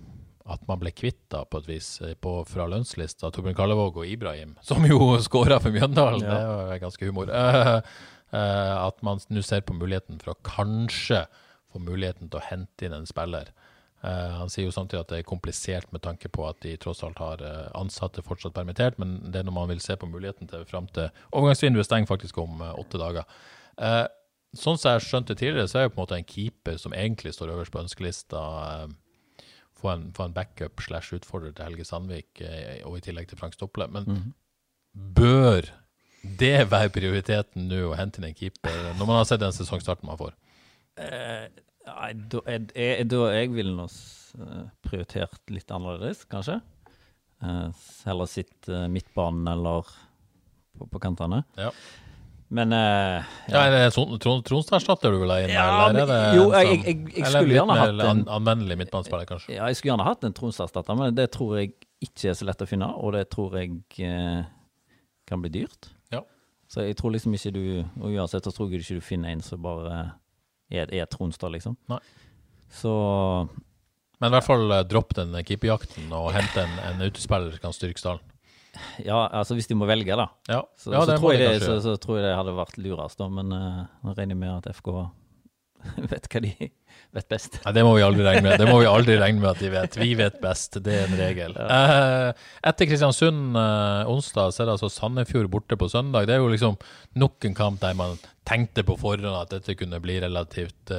at 0.49 0.63
man 0.69 0.79
ble 0.81 0.91
kvitt 0.95 1.21
da 1.31 1.43
på 1.45 1.61
et 1.61 1.69
vis 1.69 1.87
eh, 2.01 2.15
på, 2.19 2.33
fra 2.49 2.67
lønnslista 2.69 3.29
Torbjørn 3.33 3.57
Kallevåg 3.57 4.01
og 4.01 4.09
Ibrahim, 4.09 4.55
som 4.67 4.85
jo 4.87 5.13
skåra 5.23 5.59
for 5.61 5.73
Mjøndalen, 5.73 6.25
Ja. 6.25 6.37
det 6.37 6.47
var 6.49 6.83
ganske 6.85 7.09
humor. 7.09 7.31
Uh, 7.31 7.81
uh, 8.35 8.75
at 8.87 9.01
man 9.05 9.21
nå 9.29 9.43
ser 9.45 9.65
på 9.65 9.77
muligheten 9.77 10.21
for 10.21 10.33
å 10.33 10.39
kanskje 10.45 11.25
få 11.71 11.81
muligheten 11.83 12.31
til 12.31 12.41
å 12.41 12.47
hente 12.49 12.87
inn 12.87 12.95
en 12.97 13.09
spiller. 13.09 13.51
Uh, 14.01 14.39
han 14.39 14.49
sier 14.49 14.65
jo 14.65 14.73
samtidig 14.73 15.03
at 15.03 15.11
det 15.13 15.19
er 15.21 15.29
komplisert 15.29 15.91
med 15.93 16.01
tanke 16.03 16.31
på 16.33 16.47
at 16.47 16.57
de 16.65 16.73
tross 16.81 17.03
alt 17.05 17.21
har 17.21 17.43
ansatte 17.77 18.23
fortsatt 18.25 18.55
permittert, 18.55 18.97
men 18.99 19.19
det 19.29 19.43
er 19.43 19.47
når 19.47 19.57
man 19.59 19.69
vil 19.69 19.83
se 19.83 19.95
på 19.95 20.09
muligheten 20.09 20.49
til 20.49 20.65
fram 20.65 20.89
til 20.95 21.11
overgangsvinduet 21.29 21.85
stenger 21.85 22.09
faktisk 22.09 22.41
om 22.41 22.63
åtte 22.73 22.99
dager. 22.99 23.29
Sånn 24.57 24.75
som 24.75 24.97
jeg 24.97 25.05
skjønte 25.05 25.37
tidligere, 25.37 25.69
så 25.69 25.79
er 25.79 25.85
jo 25.85 25.93
på 25.93 26.01
en 26.01 26.03
måte 26.03 26.17
en 26.17 26.27
keeper 26.27 26.81
som 26.81 26.97
egentlig 26.97 27.31
står 27.37 27.53
øverst 27.53 27.71
på 27.71 27.79
ønskelista, 27.85 28.41
få 29.81 29.91
en, 29.95 30.07
få 30.15 30.27
en 30.29 30.33
backup 30.35 30.81
slash 30.85 31.15
utfordrer 31.17 31.53
til 31.57 31.65
Helge 31.67 31.85
Sandvik, 31.89 32.41
eh, 32.45 32.81
og 32.87 32.97
i 32.99 33.03
tillegg 33.05 33.27
til 33.31 33.39
Frank 33.41 33.53
Stopple. 33.57 33.87
Men 33.91 34.05
Mhm. 34.07 34.33
bør 35.17 35.69
det 36.39 36.69
være 36.69 36.89
prioriteten 36.93 37.67
nå, 37.69 37.81
å 37.91 37.95
hente 37.97 38.19
inn 38.21 38.27
en 38.29 38.37
keeper, 38.37 38.93
når 38.99 39.05
man 39.07 39.17
har 39.21 39.25
sett 39.25 39.39
den 39.41 39.51
sesongstarten 39.55 40.05
man 40.05 40.19
får? 40.19 40.33
Eh, 41.01 41.47
nei, 41.87 42.11
da, 42.29 42.41
jeg, 42.45 42.67
jeg, 42.75 43.07
da 43.09 43.21
jeg 43.33 43.49
ville 43.55 43.73
nå 43.75 43.87
eh, 43.87 44.67
prioritert 44.85 45.41
litt 45.49 45.71
annerledes, 45.73 46.25
kanskje. 46.29 46.59
Eh, 47.41 47.71
heller 48.05 48.29
sitt 48.29 48.69
eh, 48.69 48.85
midtbanen 48.91 49.47
eller 49.49 49.87
på, 50.77 50.85
på 50.93 51.01
kantene. 51.01 51.41
Ja. 51.57 51.71
Men 52.51 52.73
uh, 52.75 53.23
Ja, 53.47 53.61
Tron- 53.95 54.17
Tronstad-erstatter 54.43 55.13
du 55.13 55.21
vil 55.21 55.29
ha 55.31 55.37
inn? 55.39 55.53
Ja, 55.55 55.67
eller 55.87 56.01
er 56.03 56.09
det 56.11 56.17
jo, 56.35 56.49
jeg- 56.51 56.67
sånn- 56.67 56.85
jeg- 56.85 57.13
jeg 57.15 57.25
skulle 57.31 57.55
gjerne 57.55 57.77
hatt 57.79 57.89
en- 57.93 58.01
an- 58.09 58.25
anvendelig 58.41 58.77
midtbanespiller, 58.81 59.25
kanskje? 59.29 59.53
Ja, 59.55 59.67
jeg 59.71 59.77
skulle 59.79 59.93
gjerne 59.95 60.07
hatt 60.09 60.23
en 60.27 60.33
Tronstad-erstatter, 60.35 60.97
men 60.99 61.15
det 61.15 61.29
tror 61.31 61.55
jeg 61.61 61.71
ikke 62.03 62.29
er 62.29 62.35
så 62.35 62.45
lett 62.49 62.59
å 62.65 62.67
finne, 62.67 62.89
og 62.97 63.13
det 63.13 63.29
tror 63.31 63.55
jeg 63.55 63.79
eh, 64.03 64.43
kan 65.27 65.41
bli 65.41 65.49
dyrt. 65.49 65.89
Ja. 66.11 66.21
Så 66.67 66.83
jeg 66.83 66.97
tror 66.97 67.11
liksom 67.15 67.33
ikke 67.35 67.53
du 67.53 67.63
Og 68.01 68.11
uansett 68.15 68.43
så 68.43 68.51
tror 68.55 68.69
jeg 68.71 68.81
ikke 68.81 68.95
du 68.99 69.01
finner 69.01 69.29
en 69.31 69.41
som 69.41 69.61
bare 69.61 70.13
er, 70.71 70.87
er 70.91 71.05
Tronstad, 71.05 71.51
liksom. 71.51 71.77
Nei. 71.87 71.99
Så 72.71 73.49
Men 74.19 74.31
i 74.31 74.35
hvert 74.35 74.45
fall 74.45 74.71
eh, 74.71 74.83
dropp 74.83 75.13
den 75.17 75.31
keeperjakten 75.43 76.11
og 76.11 76.31
hente 76.33 76.61
en, 76.63 76.79
en 76.91 77.01
utespiller 77.09 77.51
som 77.55 77.59
kan 77.63 77.73
styrke 77.73 77.97
stallen. 77.99 78.21
Ja, 79.09 79.23
altså 79.27 79.57
hvis 79.57 79.69
de 79.69 79.77
må 79.77 79.87
velge, 79.89 80.15
da. 80.17 80.27
Ja, 80.49 80.61
Så, 80.77 80.93
ja 80.93 81.01
så, 81.05 81.17
tror, 81.17 81.33
jeg 81.35 81.57
det, 81.57 81.63
så, 81.63 81.79
så 81.83 81.95
tror 82.01 82.19
jeg 82.19 82.27
det 82.27 82.37
hadde 82.37 82.53
vært 82.57 82.77
lurest, 82.81 83.19
da. 83.21 83.27
Men 83.31 83.51
uh, 83.55 83.81
nå 84.05 84.15
regner 84.17 84.35
jeg 84.35 84.41
med 84.43 84.53
at 84.57 84.77
FK 84.77 84.91
vet 86.11 86.29
hva 86.31 86.41
de 86.45 86.53
vet 87.17 87.27
best. 87.31 87.59
Nei, 87.65 87.73
det 87.75 87.83
må 87.87 87.93
vi 87.97 88.05
aldri 88.05 88.25
regne 88.25 88.45
med. 88.47 88.57
Det 88.61 88.69
må 88.69 88.79
vi 88.81 88.89
aldri 88.89 89.19
regne 89.19 89.43
med 89.43 89.51
at 89.51 89.61
de 89.63 89.71
vet. 89.73 89.99
Vi 90.01 90.09
vet 90.19 90.41
best, 90.43 90.79
det 90.85 90.97
er 90.97 91.07
en 91.09 91.19
regel. 91.19 91.55
Eh, 91.61 92.47
etter 92.71 92.89
Kristiansund 92.89 93.57
uh, 93.57 94.09
onsdag, 94.11 94.55
så 94.55 94.63
er 94.63 94.69
det 94.69 94.75
altså 94.77 94.91
Sandefjord 94.93 95.51
borte 95.53 95.77
på 95.79 95.89
søndag. 95.91 96.29
Det 96.29 96.37
er 96.37 96.43
jo 96.43 96.51
liksom 96.51 96.79
nok 97.19 97.49
en 97.49 97.57
kamp 97.57 97.81
der 97.83 97.97
man 97.99 98.19
tenkte 98.47 98.85
på 98.87 98.97
forhånd 98.99 99.37
at 99.37 99.53
dette 99.53 99.77
kunne 99.79 99.99
bli 100.03 100.19
relativt 100.23 100.93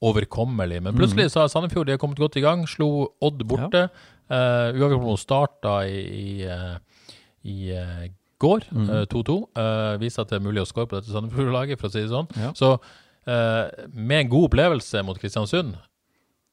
overkommelig. 0.00 0.80
Men 0.82 0.96
plutselig 0.96 1.28
så 1.32 1.42
har 1.42 1.52
Sandefjord 1.52 1.88
de 1.88 1.96
har 1.96 2.00
kommet 2.00 2.20
godt 2.20 2.38
i 2.40 2.44
gang. 2.44 2.64
Slo 2.68 3.10
Odd 3.20 3.44
borte. 3.48 3.88
Uh, 4.30 4.70
Uavgjort 4.78 5.02
mot 5.02 5.18
Start 5.20 5.56
da 5.64 5.80
i, 5.90 5.98
i, 6.06 6.26
eh, 6.46 6.76
i 7.48 7.70
eh, 7.76 8.08
går, 8.40 8.66
eh, 8.72 9.04
2-2. 9.12 9.36
Uh, 9.56 9.94
viser 10.00 10.24
at 10.24 10.32
det 10.32 10.40
er 10.40 10.44
mulig 10.44 10.64
å 10.64 10.68
score 10.68 10.88
på 10.90 10.98
dette 10.98 11.12
Sandefjord-laget, 11.12 11.80
for 11.80 11.90
å 11.90 11.94
si 11.94 12.04
det 12.04 12.12
sånn. 12.12 12.28
Ja. 12.40 12.50
Så 12.56 12.74
eh, 13.26 13.86
med 13.92 14.24
en 14.24 14.32
god 14.32 14.50
opplevelse 14.50 15.02
mot 15.06 15.18
Kristiansund, 15.20 15.76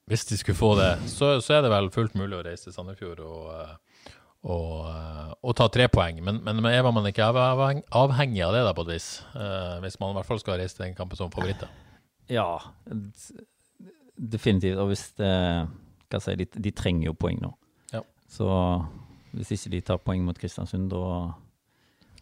hvis 0.08 0.26
de 0.30 0.38
skulle 0.40 0.58
få 0.58 0.76
det, 0.80 0.94
så, 1.12 1.38
så 1.44 1.58
er 1.58 1.66
det 1.66 1.72
vel 1.74 1.90
fullt 1.92 2.16
mulig 2.16 2.38
å 2.38 2.46
reise 2.46 2.70
til 2.70 2.76
Sandefjord 2.76 3.20
og, 3.26 3.50
eh, 3.52 4.14
og, 4.48 4.70
eh, 4.88 5.34
og 5.42 5.58
ta 5.60 5.68
tre 5.74 5.90
poeng. 5.92 6.22
Men, 6.24 6.40
men 6.46 6.70
er 6.70 6.86
man 6.88 7.10
ikke 7.10 7.28
avhengig 7.28 8.46
av 8.46 8.56
det, 8.56 8.64
da, 8.68 8.76
på 8.76 8.88
et 8.88 8.94
vis? 8.96 9.10
Eh, 9.36 9.74
hvis 9.84 10.00
man 10.00 10.14
i 10.14 10.20
hvert 10.20 10.30
fall 10.30 10.40
skal 10.44 10.62
reise 10.62 10.78
til 10.78 10.88
den 10.88 10.96
kampen 10.98 11.20
som 11.20 11.34
favoritter. 11.34 11.72
Ja, 12.32 12.60
definitivt. 14.18 14.80
Og 14.82 14.92
hvis 14.92 15.10
det 15.20 15.34
Hva 16.08 16.20
si, 16.24 16.34
de, 16.40 16.46
de 16.48 16.72
trenger 16.72 17.10
jo 17.10 17.18
poeng 17.20 17.40
nå. 17.44 17.50
Ja. 17.92 18.00
Så 18.32 18.48
hvis 19.38 19.54
ikke 19.58 19.74
de 19.76 19.84
tar 19.92 20.00
poeng 20.04 20.24
mot 20.26 20.38
Kristiansund, 20.40 20.90
da 20.94 21.36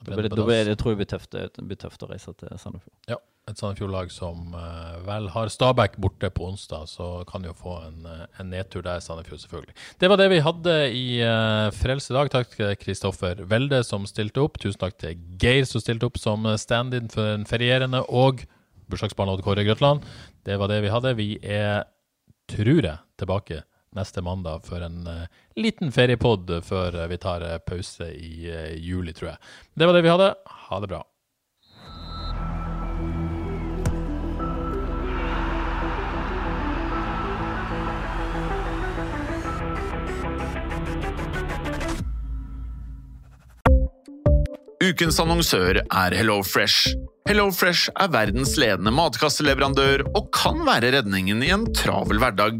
Da 0.06 0.12
blir 0.12 0.28
det, 0.28 0.36
da 0.36 0.44
blir 0.46 0.68
det, 0.68 0.76
tror 0.78 0.94
jeg 0.94 1.00
blir 1.00 1.08
tøft, 1.10 1.38
blir 1.58 1.80
tøft 1.80 2.04
å 2.04 2.10
reise 2.12 2.34
til 2.38 2.52
Sandefjord. 2.62 2.94
Ja, 3.10 3.18
et 3.50 3.60
Sandefjord-lag 3.62 4.12
som 4.14 4.54
uh, 4.54 4.98
vel 5.06 5.30
har 5.34 5.50
Stabæk 5.54 5.96
borte 6.02 6.30
på 6.34 6.48
onsdag, 6.50 6.88
så 6.92 7.08
kan 7.30 7.46
jo 7.48 7.54
få 7.58 7.78
en, 7.88 8.06
uh, 8.06 8.26
en 8.42 8.52
nedtur 8.52 8.84
der, 8.86 9.00
Sandefjord 9.02 9.42
selvfølgelig. 9.44 9.76
Det 10.02 10.10
var 10.12 10.20
det 10.22 10.28
vi 10.34 10.42
hadde 10.46 10.76
i 10.92 11.06
uh, 11.22 11.72
Frelse 11.74 12.14
i 12.14 12.18
dag. 12.18 12.32
Takk 12.34 12.54
til 12.54 12.74
Kristoffer 12.82 13.46
Welde 13.50 13.82
som 13.88 14.06
stilte 14.10 14.44
opp. 14.44 14.60
Tusen 14.62 14.82
takk 14.82 14.98
til 15.02 15.22
Geir 15.42 15.66
som 15.70 15.82
stilte 15.82 16.10
opp 16.10 16.20
som 16.22 16.46
stand-in 16.60 17.10
for 17.14 17.32
den 17.32 17.46
ferierende, 17.50 18.04
og 18.10 18.46
bursdagsbarn 18.92 19.32
Odd 19.34 19.46
Kåre 19.46 19.66
Grøtland. 19.66 20.06
Det 20.46 20.60
var 20.62 20.70
det 20.70 20.84
vi 20.86 20.94
hadde. 20.94 21.16
Vi 21.18 21.30
er, 21.42 21.86
tror 22.52 22.82
jeg, 22.82 22.98
tilbake 23.18 23.64
neste 23.98 24.24
mandag 24.26 24.66
for 24.68 24.84
en 24.86 25.04
uh, 25.08 25.26
liten 25.60 25.92
feriepod 25.96 26.52
før 26.68 27.02
uh, 27.02 27.10
vi 27.12 27.20
tar 27.22 27.46
uh, 27.46 27.58
pause 27.64 28.12
i 28.12 28.48
juli, 28.82 29.16
tror 29.16 29.34
jeg. 29.34 29.52
Det 29.76 29.90
var 29.90 29.98
det 29.98 30.06
vi 30.06 30.14
hadde. 30.14 30.32
Ha 30.70 30.80
det 30.84 30.92
bra. 30.94 31.04
Ukens 44.86 45.18
annonsør 45.18 45.80
er 45.82 46.14
Hello 46.14 46.42
Fresh. 46.46 46.92
Hello 47.26 47.48
Fresh 47.50 47.90
er 47.98 48.12
verdens 48.14 48.52
ledende 48.60 48.92
matkasseleverandør 48.94 50.04
og 50.12 50.28
kan 50.36 50.60
være 50.68 50.92
redningen 51.00 51.42
i 51.42 51.50
en 51.56 51.66
travel 51.74 52.22
hverdag. 52.22 52.60